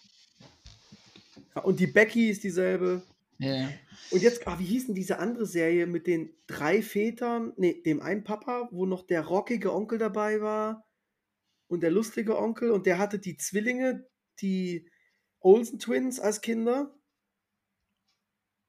[1.55, 3.01] Ja, und die Becky ist dieselbe.
[3.41, 3.69] Ja.
[4.11, 8.01] Und jetzt, ah, wie hieß denn diese andere Serie mit den drei Vätern, nee, dem
[8.01, 10.87] einen Papa, wo noch der rockige Onkel dabei war
[11.67, 14.07] und der lustige Onkel und der hatte die Zwillinge,
[14.41, 14.87] die
[15.39, 16.95] Olsen Twins als Kinder.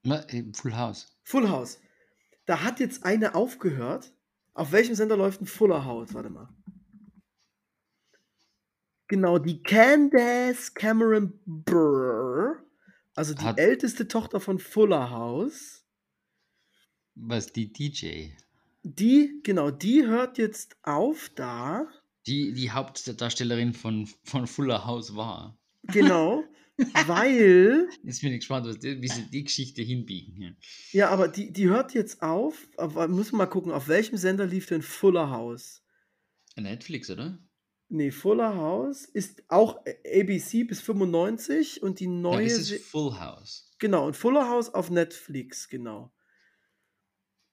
[0.04, 1.18] Full House.
[1.24, 1.80] Full House.
[2.46, 4.12] Da hat jetzt eine aufgehört.
[4.54, 6.14] Auf welchem Sender läuft ein Fuller House?
[6.14, 6.48] Warte mal.
[9.08, 12.64] Genau, die Candace Cameron Burr,
[13.14, 15.84] also die Hat- älteste Tochter von Fuller House.
[17.14, 18.30] Was die DJ?
[18.82, 21.86] Die, genau, die hört jetzt auf da.
[22.26, 25.58] Die, die Hauptdarstellerin von, von Fuller House war.
[25.84, 26.44] Genau,
[27.06, 30.40] weil, Jetzt bin ich gespannt, was die, wie sie die Geschichte hinbiegen.
[30.40, 30.50] Ja.
[30.92, 32.68] ja, aber die, die hört jetzt auf.
[32.76, 35.82] Aber müssen wir mal gucken, auf welchem Sender lief denn Fuller House?
[36.56, 37.38] Netflix, oder?
[37.94, 42.48] Nee, Fuller House ist auch ABC bis 95 und die neue.
[42.48, 43.70] das ist Full House.
[43.78, 46.10] Genau, und Fuller House auf Netflix, genau.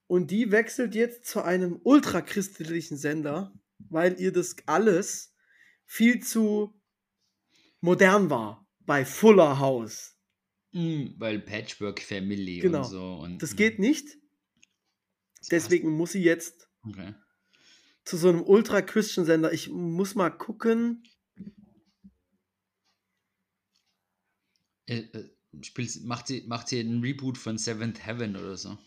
[0.08, 5.36] Und die wechselt jetzt zu einem ultrachristlichen Sender, weil ihr das alles
[5.86, 6.74] viel zu
[7.82, 10.16] modern war bei Fuller House.
[10.72, 12.78] Mm, weil Patchwork Family Genau.
[12.78, 13.14] und so.
[13.16, 14.08] Und, Das mm, geht nicht,
[15.52, 16.70] deswegen muss sie jetzt.
[16.88, 17.14] Okay.
[18.06, 19.54] Zu so einem ultra-Christian-Sender.
[19.54, 21.04] Ich muss mal gucken.
[24.88, 25.30] Äh, äh,
[26.04, 28.78] macht, sie, macht sie einen Reboot von Seventh Heaven oder so?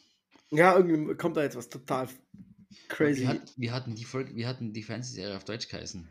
[0.51, 2.09] Ja, irgendwie kommt da jetzt was total
[2.89, 3.23] crazy.
[3.23, 6.09] Wie, hat, wie hatten die Folge, wie hatten die Fernsehserie auf Deutsch geheißen?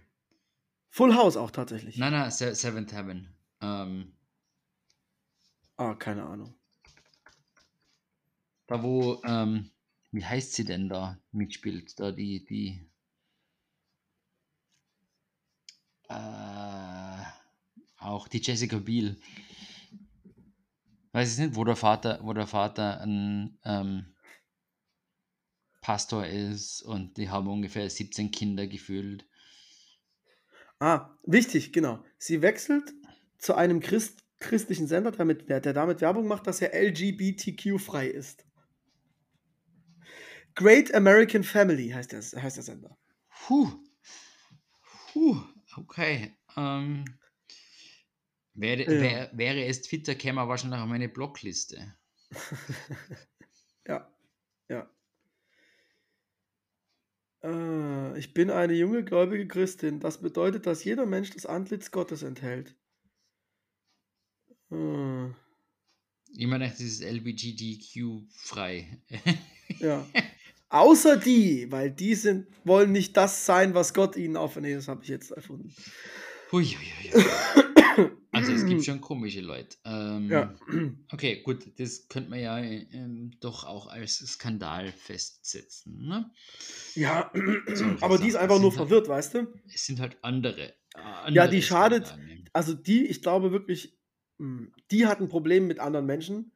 [0.89, 1.97] Full House auch tatsächlich.
[1.97, 3.33] Nein, nein, Se Seventh Heaven.
[3.61, 4.13] Ähm,
[5.77, 6.53] Ah, keine Ahnung.
[8.67, 9.71] da wo, ähm,
[10.11, 11.99] wie heißt sie denn da mitspielt?
[11.99, 12.87] Da die, die.
[16.11, 17.25] Äh,
[17.97, 19.19] auch die Jessica Biel.
[21.13, 24.05] Weiß ich nicht, wo der Vater, wo der Vater ein ähm,
[25.81, 29.25] Pastor ist und die haben ungefähr 17 Kinder gefühlt.
[30.79, 32.03] Ah, wichtig, genau.
[32.17, 32.93] Sie wechselt
[33.37, 38.43] zu einem Christ christlichen Sender, damit, der, der damit Werbung macht, dass er LGBTQ-frei ist.
[40.55, 42.97] Great American Family heißt der, heißt der Sender.
[43.29, 43.71] Puh.
[45.13, 45.41] Puh,
[45.77, 46.35] okay.
[46.57, 47.05] Ähm,
[48.53, 49.01] wäre, Ja.
[49.01, 51.95] wär, wäre es Twitter, käme wahrscheinlich auf meine Blockliste.
[53.87, 54.07] Ja.
[54.69, 54.89] Ja.
[57.43, 59.99] Äh, ich bin eine junge gläubige Christin.
[59.99, 62.75] Das bedeutet, dass jeder Mensch das Antlitz Gottes enthält.
[64.71, 65.27] Äh,
[66.33, 69.01] Ich meine, das ist LBGTQ-frei.
[69.79, 70.05] ja.
[70.71, 74.77] Außer die, weil die sind, wollen nicht das sein, was Gott ihnen auferlegt.
[74.77, 75.73] Das habe ich jetzt erfunden.
[76.51, 78.09] Hui, hui, hui.
[78.31, 79.75] Also es gibt schon komische Leute.
[79.83, 80.55] Ähm, Ja.
[81.11, 86.07] Okay, gut, das könnte man ja ähm, doch auch als Skandal festsetzen.
[86.07, 86.31] Ne?
[86.95, 87.29] Ja,
[87.73, 89.53] Solche aber die ist einfach nur halt- verwirrt, weißt du?
[89.73, 90.69] Es sind halt andere.
[90.69, 92.17] äh, Ja, andere die schadet-.
[92.53, 93.97] Also die, ich glaube wirklich,
[94.37, 96.53] mh, die hat ein Problem mit anderen Menschen.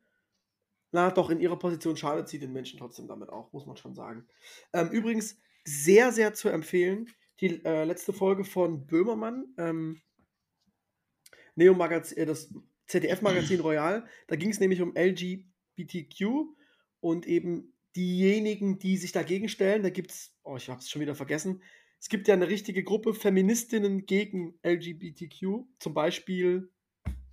[0.91, 3.95] Na doch, in ihrer Position schadet sie den Menschen trotzdem damit auch, muss man schon
[3.95, 4.27] sagen.
[4.73, 7.07] Ähm, übrigens, sehr, sehr zu empfehlen,
[7.41, 10.01] die äh, letzte Folge von Böhmermann, ähm,
[11.55, 12.53] Neo Magazin, äh, das
[12.87, 16.47] ZDF-Magazin Royal, da ging es nämlich um LGBTQ
[17.01, 19.83] und eben diejenigen, die sich dagegen stellen.
[19.83, 21.61] Da gibt es, oh, ich habe es schon wieder vergessen,
[21.99, 26.71] es gibt ja eine richtige Gruppe Feministinnen gegen LGBTQ, zum Beispiel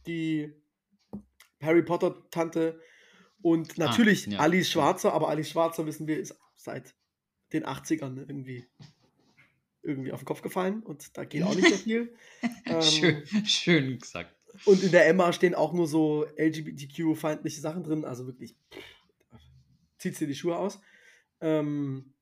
[0.07, 0.55] die
[1.61, 2.81] Harry Potter-Tante
[3.43, 4.39] und natürlich ja.
[4.39, 6.95] Alice Schwarzer, aber Alice Schwarzer, wissen wir, ist seit
[7.53, 8.67] den 80ern irgendwie,
[9.83, 12.15] irgendwie auf den Kopf gefallen und da geht auch nicht so viel.
[12.65, 14.35] Ähm, schön, schön gesagt.
[14.65, 18.57] und in der Emma stehen auch nur so LGBTQ-feindliche Sachen drin, also wirklich
[19.99, 20.81] zieht sie die Schuhe aus.
[21.41, 22.15] Ähm,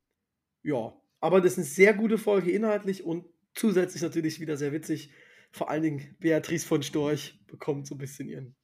[0.63, 5.11] ja, aber das ist eine sehr gute Folge inhaltlich und zusätzlich natürlich wieder sehr witzig.
[5.51, 8.55] Vor allen Dingen Beatrice von Storch bekommt so ein bisschen ihren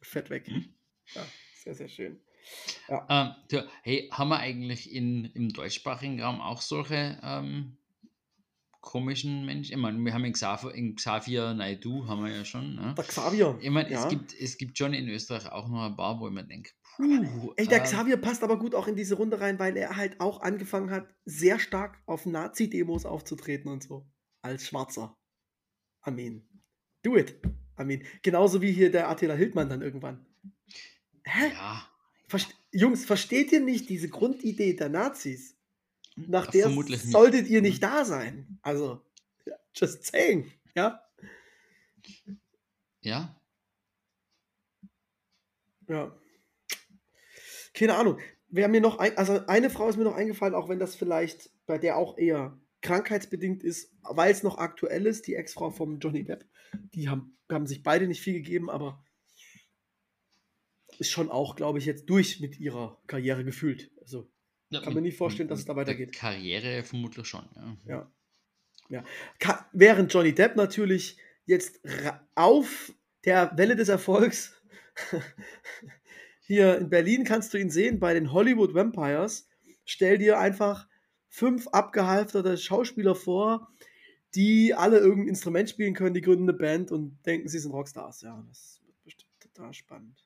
[0.00, 0.48] Fett weg.
[1.14, 1.26] Ja,
[1.64, 2.20] sehr, sehr schön.
[2.88, 7.78] Ähm, du, hey, haben wir eigentlich in, im deutschsprachigen Raum auch solche ähm,
[8.82, 9.72] komischen Menschen?
[9.72, 12.74] Ich meine, wir haben in Xavier, in Xavier Naidu, haben wir ja schon.
[12.74, 12.94] Ne?
[12.96, 13.58] Der Xavier.
[13.60, 14.02] Ich meine, ja.
[14.02, 16.70] es, gibt, es gibt schon in Österreich auch noch ein paar, wo ich mir denke,
[16.96, 19.96] puh, Ey, der ähm, Xavier passt aber gut auch in diese Runde rein, weil er
[19.96, 24.06] halt auch angefangen hat, sehr stark auf Nazi-Demos aufzutreten und so.
[24.42, 25.16] Als Schwarzer.
[26.02, 26.46] Amen.
[27.02, 27.40] Do it.
[27.76, 28.02] Amen.
[28.22, 30.26] Genauso wie hier der Attila Hildmann dann irgendwann.
[31.24, 31.52] Hä?
[31.52, 31.88] Ja,
[32.28, 35.56] Verst Jungs, versteht ihr nicht diese Grundidee der Nazis?
[36.16, 37.12] Nach der vermutlich nicht.
[37.12, 38.58] solltet ihr nicht da sein.
[38.62, 39.04] Also,
[39.74, 40.50] just saying.
[40.74, 41.00] Ja?
[43.02, 43.40] Ja,
[45.88, 46.18] Ja.
[47.74, 48.18] Keine Ahnung.
[48.48, 51.50] Wer mir noch ein, also eine Frau ist mir noch eingefallen, auch wenn das vielleicht
[51.66, 56.24] bei der auch eher krankheitsbedingt ist, weil es noch aktuell ist, die Ex-Frau vom Johnny
[56.24, 56.46] Depp.
[56.94, 59.04] Die haben, haben sich beide nicht viel gegeben, aber
[60.98, 63.90] ist schon auch, glaube ich, jetzt durch mit ihrer Karriere gefühlt.
[64.00, 64.30] Also
[64.70, 66.12] Ja, Kann mir nicht vorstellen, dass es da weitergeht.
[66.12, 67.76] Karriere vermutlich schon, ja.
[67.86, 68.12] Ja.
[68.88, 69.04] ja.
[69.72, 71.80] Während Johnny Depp natürlich jetzt
[72.34, 72.92] auf
[73.24, 74.54] der Welle des Erfolgs
[76.40, 79.48] hier in Berlin kannst du ihn sehen bei den Hollywood Vampires.
[79.84, 80.88] Stell dir einfach
[81.28, 83.68] fünf abgehalfterte Schauspieler vor,
[84.34, 88.22] die alle irgendein Instrument spielen können, die gründen eine Band und denken, sie sind Rockstars.
[88.22, 90.24] Ja, das wird bestimmt total spannend.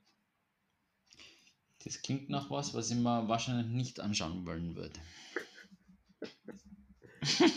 [1.88, 5.00] Das klingt nach was, was ich mir wahrscheinlich nicht anschauen wollen würde.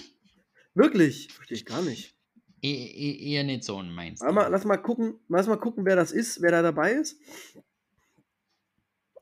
[0.73, 1.27] Wirklich?
[1.33, 2.15] Verstehe ich gar nicht.
[2.61, 4.21] E e eher nicht so ein meins.
[4.21, 7.19] Warte mal, lass mal gucken, lass mal gucken, wer das ist, wer da dabei ist.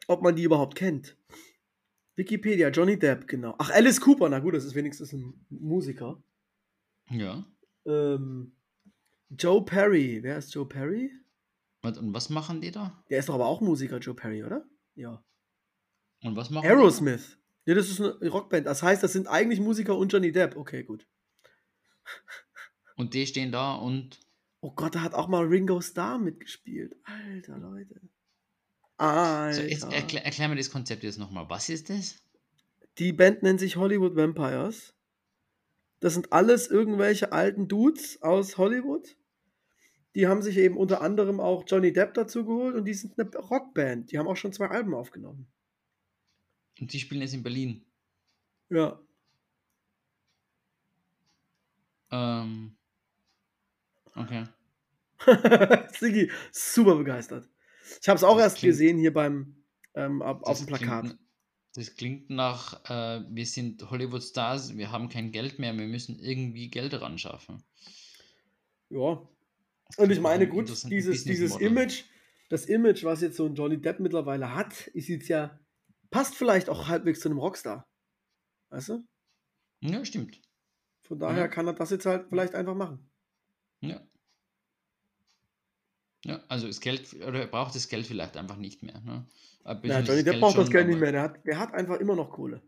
[0.08, 1.18] Ob man die überhaupt kennt.
[2.16, 3.56] Wikipedia, Johnny Depp, genau.
[3.58, 6.22] Ach, Alice Cooper, na gut, das ist wenigstens ein Musiker.
[7.10, 7.48] Ja.
[7.88, 8.52] Ähm,
[9.30, 11.12] Joe Perry, wer ist Joe Perry?
[11.82, 13.04] Und was machen die da?
[13.10, 14.70] Der ist doch aber auch Musiker, Joe Perry, oder?
[15.00, 15.24] Ja.
[16.24, 17.38] Und was machen Aerosmith.
[17.66, 18.68] Ja, das ist eine Rockband.
[18.68, 20.58] Das heißt, das sind eigentlich Musiker und Johnny Depp.
[20.58, 21.08] Okay, gut.
[22.98, 24.20] Und die stehen da und
[24.62, 26.94] Oh Gott, da hat auch mal Ringo Starr mitgespielt.
[27.04, 28.02] Alter, Leute.
[28.98, 29.54] Alter.
[29.54, 31.50] so, jetzt erklär, erklär mir das Konzept jetzt nochmal.
[31.50, 32.22] Was ist das?
[32.98, 34.94] Die Band nennt sich Hollywood Vampires.
[36.02, 39.16] Das sind alles irgendwelche alten Dudes aus Hollywood.
[40.16, 43.30] Die haben sich eben unter anderem auch Johnny Depp dazu geholt und die sind eine
[43.38, 44.12] Rockband.
[44.12, 45.48] Die haben auch schon zwei Alben aufgenommen.
[46.80, 47.86] Und die spielen jetzt in Berlin.
[48.70, 49.00] Ja.
[52.12, 52.76] Ähm,
[54.16, 54.46] okay.
[56.00, 57.48] Sigi, super begeistert.
[58.02, 59.56] Ich habe es auch Das erst klingt- gesehen hier beim
[59.96, 61.06] ähm, auf, auf dem Plakat.
[61.06, 61.20] Klingt,
[61.76, 66.70] das klingt nach, äh, wir sind Hollywood-Stars, wir haben kein Geld mehr, wir müssen irgendwie
[66.70, 67.64] Geld ran schaffen.
[68.90, 69.22] Ja.
[69.98, 71.58] Und ich meine, gut, dieses, dieses.
[71.58, 72.04] Image,
[72.50, 75.60] das Image, was jetzt so ein Johnny Depp mittlerweile hat, ist jetzt ja,
[76.12, 77.88] passt vielleicht auch halbwegs zu einem Rockstar.
[78.70, 79.04] Weißt du?
[79.82, 80.42] Ja, stimmt.
[81.02, 81.48] Von daher Ja.
[81.48, 83.10] kann er das jetzt halt vielleicht einfach machen.
[83.82, 84.02] Ja.
[86.26, 89.00] Ja, also das Geld, oder er braucht das Geld vielleicht einfach nicht mehr.
[89.02, 89.26] Ne?
[89.64, 91.12] Ja, Johnny das Depp braucht das schon, Geld nicht mehr.
[91.14, 92.62] Der hat, der hat einfach immer noch Kohle.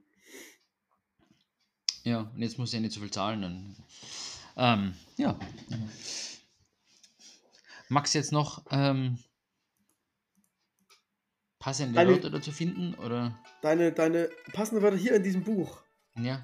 [2.03, 3.41] Ja, und jetzt muss er nicht so viel zahlen.
[3.41, 3.75] Dann,
[4.57, 5.37] ähm, ja.
[5.69, 6.30] Magst
[8.13, 9.19] du jetzt noch ähm,
[11.59, 12.95] passende Eine- Wörter dazu finden?
[12.95, 13.37] Oder?
[13.61, 15.83] Deine, deine passende Wörter hier in diesem Buch.
[16.15, 16.43] Ja.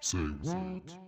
[0.00, 0.98] Say what?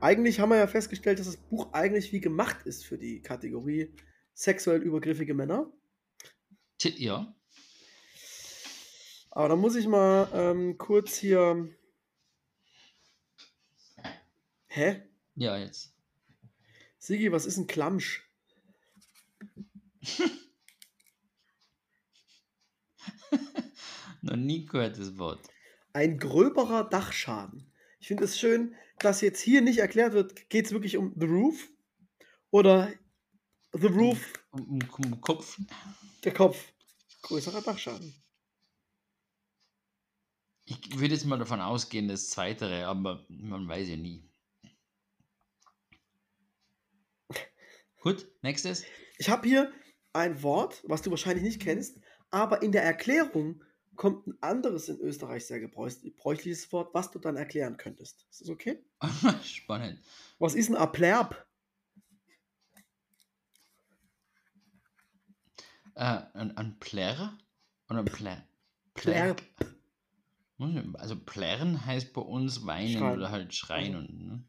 [0.00, 3.94] Eigentlich haben wir ja festgestellt, dass das Buch eigentlich wie gemacht ist für die Kategorie
[4.34, 5.70] sexuell übergriffige Männer.
[6.82, 7.34] Ja.
[9.30, 11.68] Aber da muss ich mal ähm, kurz hier.
[14.74, 15.08] Hä?
[15.36, 15.94] Ja, jetzt.
[16.98, 18.28] Sigi, was ist ein Klamsch?
[24.22, 25.48] Noch nie gehört das Wort.
[25.92, 27.72] Ein gröberer Dachschaden.
[28.00, 31.26] Ich finde es schön, dass jetzt hier nicht erklärt wird, geht es wirklich um The
[31.26, 31.68] Roof
[32.50, 32.92] oder
[33.74, 35.56] The Roof, Um, um, um Kopf.
[36.24, 36.72] der Kopf.
[37.22, 38.12] Größerer Dachschaden.
[40.64, 44.28] Ich würde jetzt mal davon ausgehen, das Zweitere, aber man weiß ja nie.
[48.04, 48.84] Gut, nächstes.
[49.16, 49.72] Ich habe hier
[50.12, 53.62] ein Wort, was du wahrscheinlich nicht kennst, aber in der Erklärung
[53.96, 58.26] kommt ein anderes in Österreich sehr gebräuch- gebräuchliches Wort, was du dann erklären könntest.
[58.30, 58.84] Ist das okay?
[59.42, 60.00] Spannend.
[60.38, 61.46] Was ist ein Aplerb?
[65.94, 67.38] Äh, ein, ein Plärr?
[67.88, 68.46] Oder ein Plär?
[68.92, 69.40] Plärb.
[70.98, 73.16] Also plärren heißt bei uns weinen Schreien.
[73.16, 73.94] oder halt schreien.
[73.94, 74.44] Also, Und, ne?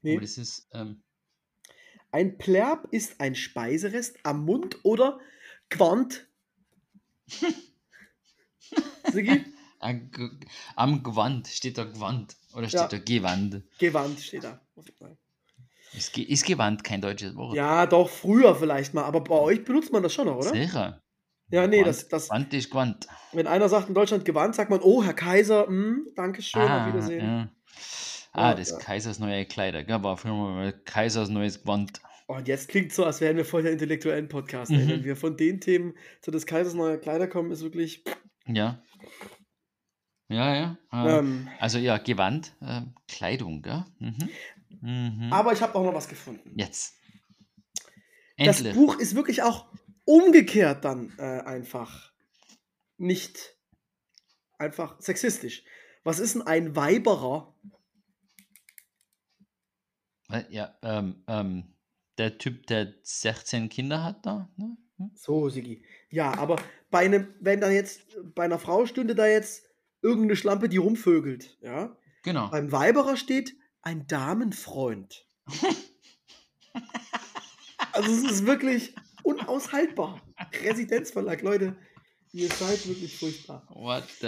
[0.00, 0.12] Nee.
[0.12, 1.02] Aber das ist, ähm,
[2.12, 5.18] Ein Plärb ist ein Speiserest am Mund oder
[5.70, 6.26] Quant.
[9.10, 9.44] Sigi?
[10.76, 12.36] am Gewand steht da Gewand.
[12.54, 12.86] Oder steht Ja.
[12.88, 13.62] da Gewand.
[13.78, 14.60] Gewand steht da.
[15.94, 17.56] Ist, Ge- ist Gewand kein deutsches Wort?
[17.56, 20.50] Ja, doch, früher vielleicht mal, aber bei euch benutzt man das schon noch, oder?
[20.50, 21.02] Sicher.
[21.50, 23.06] Ja, nee, Gewand- das, das, Gewand ist Gewand.
[23.32, 27.24] wenn einer sagt in Deutschland Gewand, sagt man, oh, Herr Kaiser, hm, Dankeschön, auf Wiedersehen.
[27.26, 27.48] Ja.
[28.32, 28.78] Ah, Ja, das ja.
[28.78, 30.02] Kaisers neue Kleider, gell?
[30.02, 32.00] War früher mal Kaisers neues Gewand.
[32.28, 34.70] Oh, und jetzt klingt so, als wären wir voll der intellektuellen Podcast.
[34.70, 34.78] Ey.
[34.78, 34.88] Mhm.
[34.88, 38.04] Wenn wir von den Themen zu des Kaisers neuer Kleider kommen, ist wirklich.
[38.46, 38.82] Ja.
[40.28, 40.78] Ja, ja.
[40.92, 43.84] äh, Ähm, Also ja, Gewand, äh, Kleidung, gell?
[43.98, 44.28] Mhm.
[44.80, 45.28] Mhm.
[45.32, 46.54] aber ich habe auch noch was gefunden.
[46.56, 46.94] Jetzt.
[48.38, 48.74] Das Endlich.
[48.74, 49.66] Buch ist wirklich auch
[50.04, 52.12] umgekehrt dann äh, einfach
[52.96, 53.54] nicht
[54.58, 55.64] einfach sexistisch.
[56.04, 57.54] Was ist denn ein Weiberer?
[60.50, 61.64] Ja, ähm, ähm,
[62.18, 64.76] der Typ, der 16 Kinder hat da, ne?
[64.98, 65.10] Hm?
[65.14, 65.84] So, Sigi.
[66.10, 66.56] Ja, aber
[66.90, 68.02] bei einem, wenn da jetzt,
[68.34, 69.64] bei einer Frau stünde da jetzt
[70.02, 71.96] irgendeine Schlampe, die rumvögelt, ja.
[72.22, 72.48] Genau.
[72.48, 75.26] Beim Weiberer steht ein Damenfreund.
[77.92, 80.20] also es ist wirklich unaushaltbar.
[80.64, 81.76] Residenzverlag, Leute,
[82.32, 83.66] ihr seid wirklich furchtbar.
[83.70, 84.26] What the...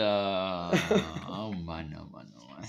[1.29, 2.65] Oh Mann, oh Mann, oh Mann.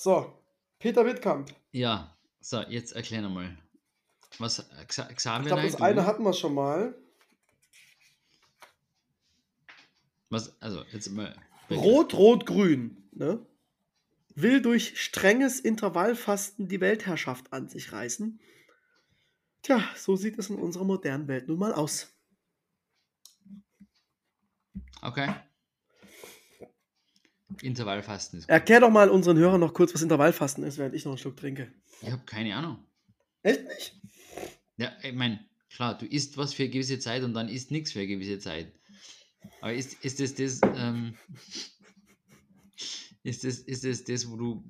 [0.00, 0.32] So,
[0.78, 1.52] Peter Wittkamp.
[1.72, 3.58] Ja, so, jetzt erklär nochmal.
[4.38, 6.94] Was, äh, Xa Ich Xavier glaube, das eine hatten wir schon mal.
[10.30, 11.34] Was, also, jetzt mal...
[11.68, 13.08] Rot, Rot, Grün.
[13.10, 13.44] Ne?
[14.36, 18.40] Will durch strenges Intervallfasten die Weltherrschaft an sich reißen.
[19.62, 22.06] Tja, so sieht es in unserer modernen Welt nun mal aus.
[25.02, 25.34] Okay.
[27.62, 28.50] Intervallfasten ist gut.
[28.50, 31.36] Erklär doch mal unseren Hörern noch kurz, was Intervallfasten ist, während ich noch einen Schluck
[31.36, 31.72] trinke.
[32.02, 32.78] Ich habe keine Ahnung.
[33.42, 33.94] Echt nicht?
[34.76, 37.92] Ja, ich meine, klar, du isst was für eine gewisse Zeit und dann isst nichts
[37.92, 38.72] für eine gewisse Zeit.
[39.60, 41.14] Aber ist, ist das das, ähm,
[43.22, 44.64] ist das, ist das das, wo du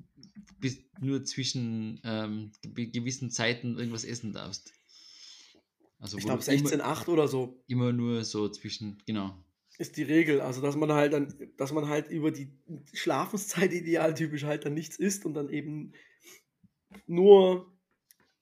[0.59, 4.73] bis nur zwischen ähm, ge- gewissen Zeiten irgendwas essen darfst?
[5.99, 9.37] Also Ich glaube du immer, 16,8 oder so immer nur so zwischen, genau.
[9.79, 10.41] Ist die Regel.
[10.41, 12.51] Also, dass man halt dann, dass man halt über die
[12.93, 15.93] Schlafenszeit idealtypisch halt dann nichts isst und dann eben
[17.07, 17.71] nur,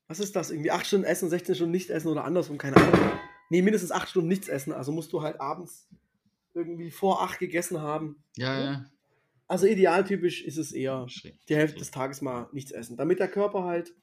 [0.07, 3.11] was ist das, irgendwie 8 Stunden essen, 16 Stunden nicht essen oder andersrum, keine Ahnung.
[3.49, 4.73] Nee, mindestens 8 Stunden nichts essen.
[4.73, 5.87] Also musst du halt abends
[6.53, 8.23] irgendwie vor 8 gegessen haben.
[8.35, 8.85] Ja, ja.
[9.47, 11.07] Also idealtypisch ist es eher
[11.47, 12.97] die Hälfte des Tages mal nichts essen.
[12.97, 13.95] Damit der Körper halt.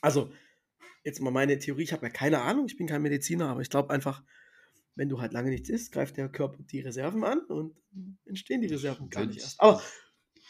[0.00, 0.30] Also,
[1.02, 3.70] jetzt mal meine Theorie, ich habe ja keine Ahnung, ich bin kein Mediziner, aber ich
[3.70, 4.22] glaube einfach,
[4.96, 7.76] wenn du halt lange nichts isst, greift der Körper die Reserven an und
[8.24, 9.60] entstehen die Reserven gar nicht erst.
[9.60, 9.82] Aber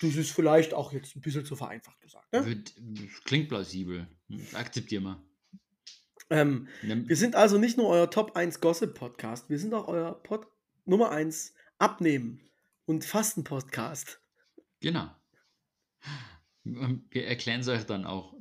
[0.01, 2.33] das ist vielleicht auch jetzt ein bisschen zu vereinfacht gesagt.
[2.33, 2.47] Ne?
[2.47, 2.75] Wird,
[3.25, 4.07] klingt plausibel.
[4.55, 5.23] Akzeptieren wir.
[6.29, 10.13] Ähm, wir sind also nicht nur euer Top 1 Gossip Podcast, wir sind auch euer
[10.23, 10.47] Pod
[10.85, 12.41] Nummer 1 Abnehmen
[12.85, 14.21] und Fasten Podcast.
[14.81, 15.11] Genau.
[16.65, 18.35] Wir erklären es euch dann auch.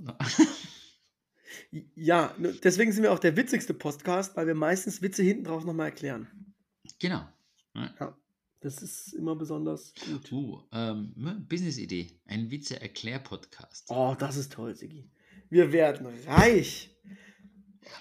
[1.95, 5.65] Ja, ne, deswegen sind wir auch der witzigste Podcast, weil wir meistens Witze hinten drauf
[5.65, 6.27] nochmal erklären.
[6.99, 7.27] Genau.
[7.73, 8.17] Ja,
[8.61, 10.31] das ist immer besonders gut.
[10.31, 12.19] Uh, ähm, Business-Idee.
[12.25, 13.85] Ein Witze-Erklär-Podcast.
[13.89, 15.09] Oh, das ist toll, Sigi.
[15.49, 16.89] Wir werden reich.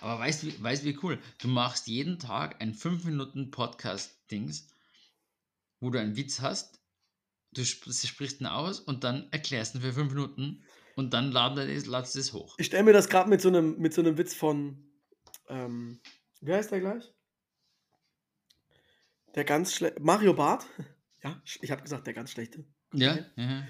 [0.00, 1.18] Aber weißt du, weißt, wie cool?
[1.38, 4.68] Du machst jeden Tag ein 5-Minuten-Podcast-Dings,
[5.80, 6.80] wo du einen Witz hast,
[7.52, 10.64] du sp sprichst ihn aus und dann erklärst ihn für 5 Minuten
[10.96, 12.54] und dann ladest du es hoch.
[12.58, 14.90] Ich stelle mir das gerade mit, so einem, mit so einem Witz von,
[15.48, 16.00] ähm,
[16.40, 17.12] wie heißt der gleich?
[19.34, 20.66] Der ganz schlechte, Mario Barth.
[21.22, 22.66] Ja, ich habe gesagt, der ganz schlechte.
[22.92, 23.66] Ja, ja.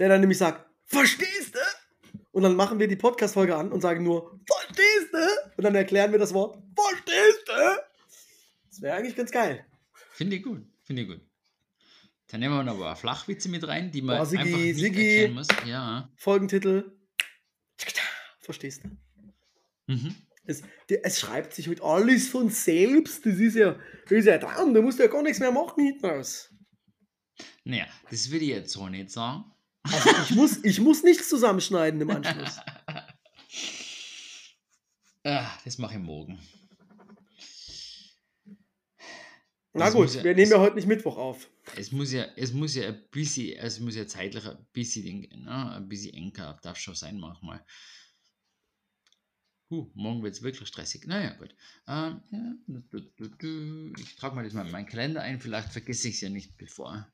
[0.00, 1.60] Der dann nämlich sagt, verstehst du?
[2.32, 5.52] Und dann machen wir die Podcast-Folge an und sagen nur, verstehst du?
[5.56, 7.52] Und dann erklären wir das Wort, verstehst du?
[8.68, 9.64] Das wäre eigentlich ganz geil.
[10.10, 11.20] Finde ich gut, finde ich gut.
[12.28, 14.76] Dann nehmen wir noch ein paar Flachwitze mit rein, die man Boah, Sigi, einfach nicht
[14.78, 14.98] Sigi.
[15.16, 15.46] erklären muss.
[15.64, 16.10] Ja.
[16.16, 16.92] Folgentitel.
[18.40, 18.88] Verstehst du?
[19.92, 20.14] Mhm.
[20.44, 23.26] Es, der, es schreibt sich heute alles von selbst.
[23.26, 24.74] Das ist ja, das ist ja dran.
[24.74, 26.52] Da musst du ja gar nichts mehr machen hinten raus.
[27.64, 29.44] Naja, das würde ich jetzt so nicht sagen.
[29.82, 32.58] Also ich muss, ich muss nichts zusammenschneiden im Anschluss.
[35.28, 36.38] Ah, das mache ich morgen.
[39.72, 41.50] Na Das gut, wir nehmen ja heute nicht Mittwoch auf.
[41.76, 45.72] Es muss ja, es muss ja ein bisschen, es muss ja zeitlich ein bisschen, ne?
[45.76, 47.64] ein bisschen eng gehabt, darf schon sein manchmal.
[49.68, 51.06] Huh, morgen wird es wirklich stressig.
[51.06, 51.54] Naja, gut.
[51.88, 53.92] Ähm, ja.
[53.98, 56.56] Ich trage mal das mal in meinen Kalender ein, vielleicht vergesse ich es ja nicht
[56.56, 57.12] bevor,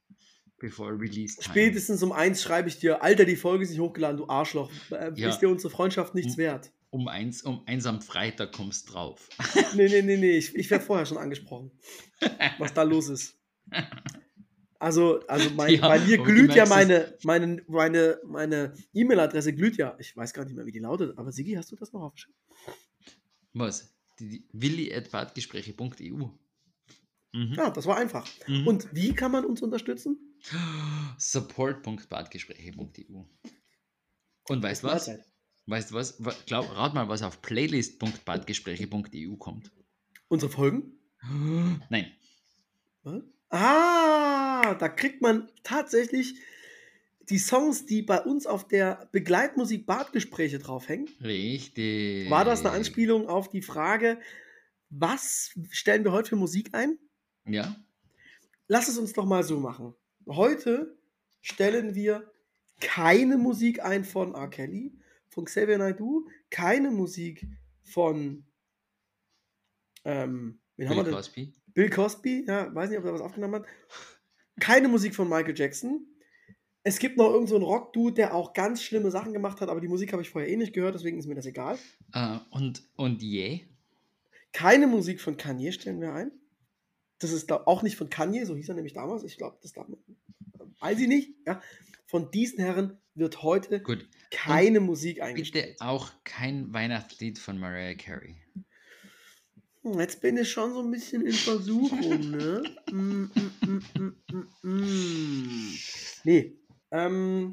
[0.58, 1.54] bevor Release Time.
[1.54, 4.70] Spätestens um eins schreibe ich dir, Alter, die Folge ist nicht hochgeladen, du Arschloch.
[4.90, 5.30] Äh, Ja.
[5.30, 6.38] Ist dir unsere Freundschaft nichts Hm.
[6.38, 6.72] wert?
[6.90, 9.30] Um eins, um eins am Freitag kommst drauf.
[9.74, 10.32] Nee, nee, nee, nee.
[10.36, 11.70] Ich, ich werde vorher schon angesprochen,
[12.58, 13.34] was da los ist.
[14.82, 19.96] Also, also mein, Ja, bei mir glüht ja meine meine meine meine E-Mail-Adresse glüht ja.
[20.00, 22.36] Ich weiß gar nicht mehr, wie die lautet, aber Sigi, hast du das noch aufgeschrieben?
[23.52, 23.94] Was?
[24.52, 26.26] Willi.badgespräche.eu.
[27.34, 27.54] Mhm.
[27.54, 28.28] Ja, das war einfach.
[28.48, 28.66] Mhm.
[28.66, 30.18] Und wie kann man uns unterstützen?
[31.18, 33.22] Support.badgespräche.eu.
[34.48, 35.10] Und weißt du was?
[35.66, 36.22] Weißt du was?
[36.24, 39.70] Wa- Glaub, rat mal, was auf playlist.badgespräche.eu kommt.
[40.28, 40.98] Unsere Folgen?
[41.88, 42.10] Nein.
[43.04, 43.22] Was?
[43.50, 44.31] Ah,
[44.78, 46.36] da kriegt man tatsächlich
[47.28, 51.08] die Songs, die bei uns auf der Begleitmusik Badgespräche draufhängen.
[51.22, 52.28] Richtig.
[52.30, 54.18] War das eine Anspielung auf die Frage,
[54.90, 56.98] was stellen wir heute für Musik ein?
[57.46, 57.76] Ja.
[58.68, 59.94] Lass es uns doch mal so machen.
[60.26, 60.96] Heute
[61.40, 62.30] stellen wir
[62.80, 64.48] keine Musik ein von R.
[64.48, 64.92] Kelly,
[65.28, 67.46] von Xavier Naidoo, keine Musik
[67.82, 68.44] von
[70.04, 71.04] ähm, Bill?
[71.04, 71.54] Cosby.
[71.74, 73.66] Bill Cosby, ja, weiß nicht, ob er was aufgenommen hat.
[74.60, 76.06] Keine Musik von Michael Jackson.
[76.84, 79.88] Es gibt noch irgendeinen so Rock-Dude, der auch ganz schlimme Sachen gemacht hat, aber die
[79.88, 81.78] Musik habe ich vorher eh nicht gehört, deswegen ist mir das egal.
[82.12, 83.60] Äh, und, und yeah.
[84.52, 86.32] Keine Musik von Kanye stellen wir ein.
[87.20, 89.22] Das ist glaub, auch nicht von Kanye, so hieß er nämlich damals.
[89.22, 89.98] Ich glaube, das darf man.
[90.80, 91.34] Weiß ich nicht.
[91.46, 91.62] Ja.
[92.06, 94.08] Von diesen Herren wird heute Gut.
[94.30, 95.76] keine Musik Bitte eingestellt.
[95.80, 98.36] auch kein Weihnachtslied von Mariah Carey.
[99.82, 102.62] Hm, Jetzt bin ich schon so ein bisschen in Versuchung, ne?
[102.90, 103.24] Mm,
[103.64, 105.74] mm, mm, mm.
[106.24, 106.56] Nee.
[106.90, 107.52] Ähm,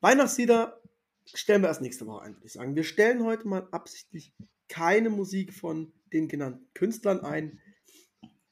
[0.00, 0.80] Weihnachtslieder
[1.24, 2.76] stellen wir erst nächste Woche ein, würde ich sagen.
[2.76, 4.32] Wir stellen heute mal absichtlich
[4.68, 7.60] keine Musik von den genannten Künstlern ein.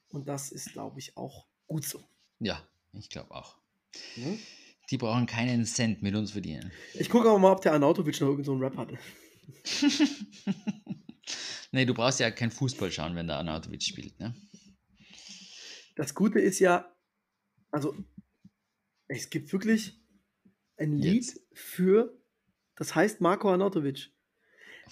[0.09, 2.03] Und das ist, glaube ich, auch gut so.
[2.39, 2.61] Ja,
[2.93, 3.57] ich glaube auch.
[4.15, 4.37] Ne?
[4.89, 6.71] Die brauchen keinen Cent mit uns verdienen.
[6.93, 8.97] Ich gucke aber mal, ob der Arnautovic noch irgendeinen so einen Rap hatte.
[11.71, 14.33] nee, du brauchst ja kein Fußball schauen, wenn der Arnautovic spielt, ne?
[15.95, 16.95] Das Gute ist ja,
[17.71, 17.95] also
[19.07, 19.99] es gibt wirklich
[20.77, 21.41] ein Lied Jetzt.
[21.53, 22.21] für,
[22.75, 24.11] das heißt Marco Arnautovic.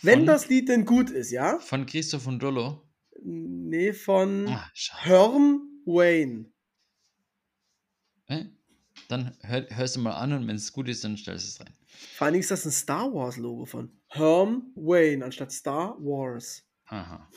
[0.02, 1.60] Wenn Von- das Lied denn gut ist, ja?
[1.60, 2.82] Von Christoph und Rollo.
[3.22, 4.72] Nee, von Ah.
[5.00, 6.52] Herm Wayne.
[8.28, 8.46] Äh?
[9.08, 11.60] Dann hör, hörst du mal an und wenn es gut ist, dann stellst du es
[11.60, 11.74] rein.
[12.16, 16.64] Vor allen Dingen ist das ein Star Wars Logo von Herm Wayne anstatt Star Wars.
[16.88, 17.30] Aha.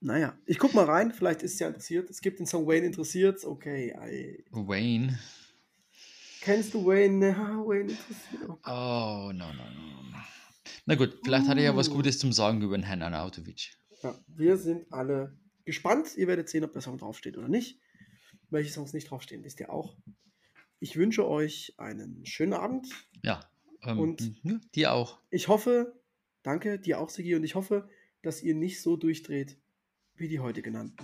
[0.00, 2.08] Naja, ich guck mal rein, vielleicht ist es ja interessiert.
[2.10, 3.44] Es gibt den Song Wayne interessiert.
[3.44, 4.44] Okay, ey.
[4.50, 5.18] Wayne.
[6.40, 7.36] Kennst du Wayne?
[7.36, 8.48] Wayne interessiert.
[8.48, 9.88] Oh Oh, no, no, no.
[10.86, 11.94] Na gut, vielleicht hat er ja was Uh.
[11.94, 13.72] Gutes zum Sagen über den Herrn Arnautovic.
[14.02, 16.16] Ja, wir sind alle gespannt.
[16.16, 17.80] Ihr werdet sehen, ob der Song draufsteht oder nicht.
[18.50, 19.96] Welche Songs nicht draufstehen, wisst ihr auch.
[20.80, 22.88] Ich wünsche euch einen schönen Abend.
[23.22, 23.40] Ja.
[23.82, 25.18] Ähm, Und- ja, dir auch.
[25.30, 26.00] Ich hoffe,
[26.42, 27.88] danke, dir auch, Sigi, und ich hoffe,
[28.22, 29.58] dass ihr nicht so durchdreht
[30.14, 30.96] wie die heute genannten.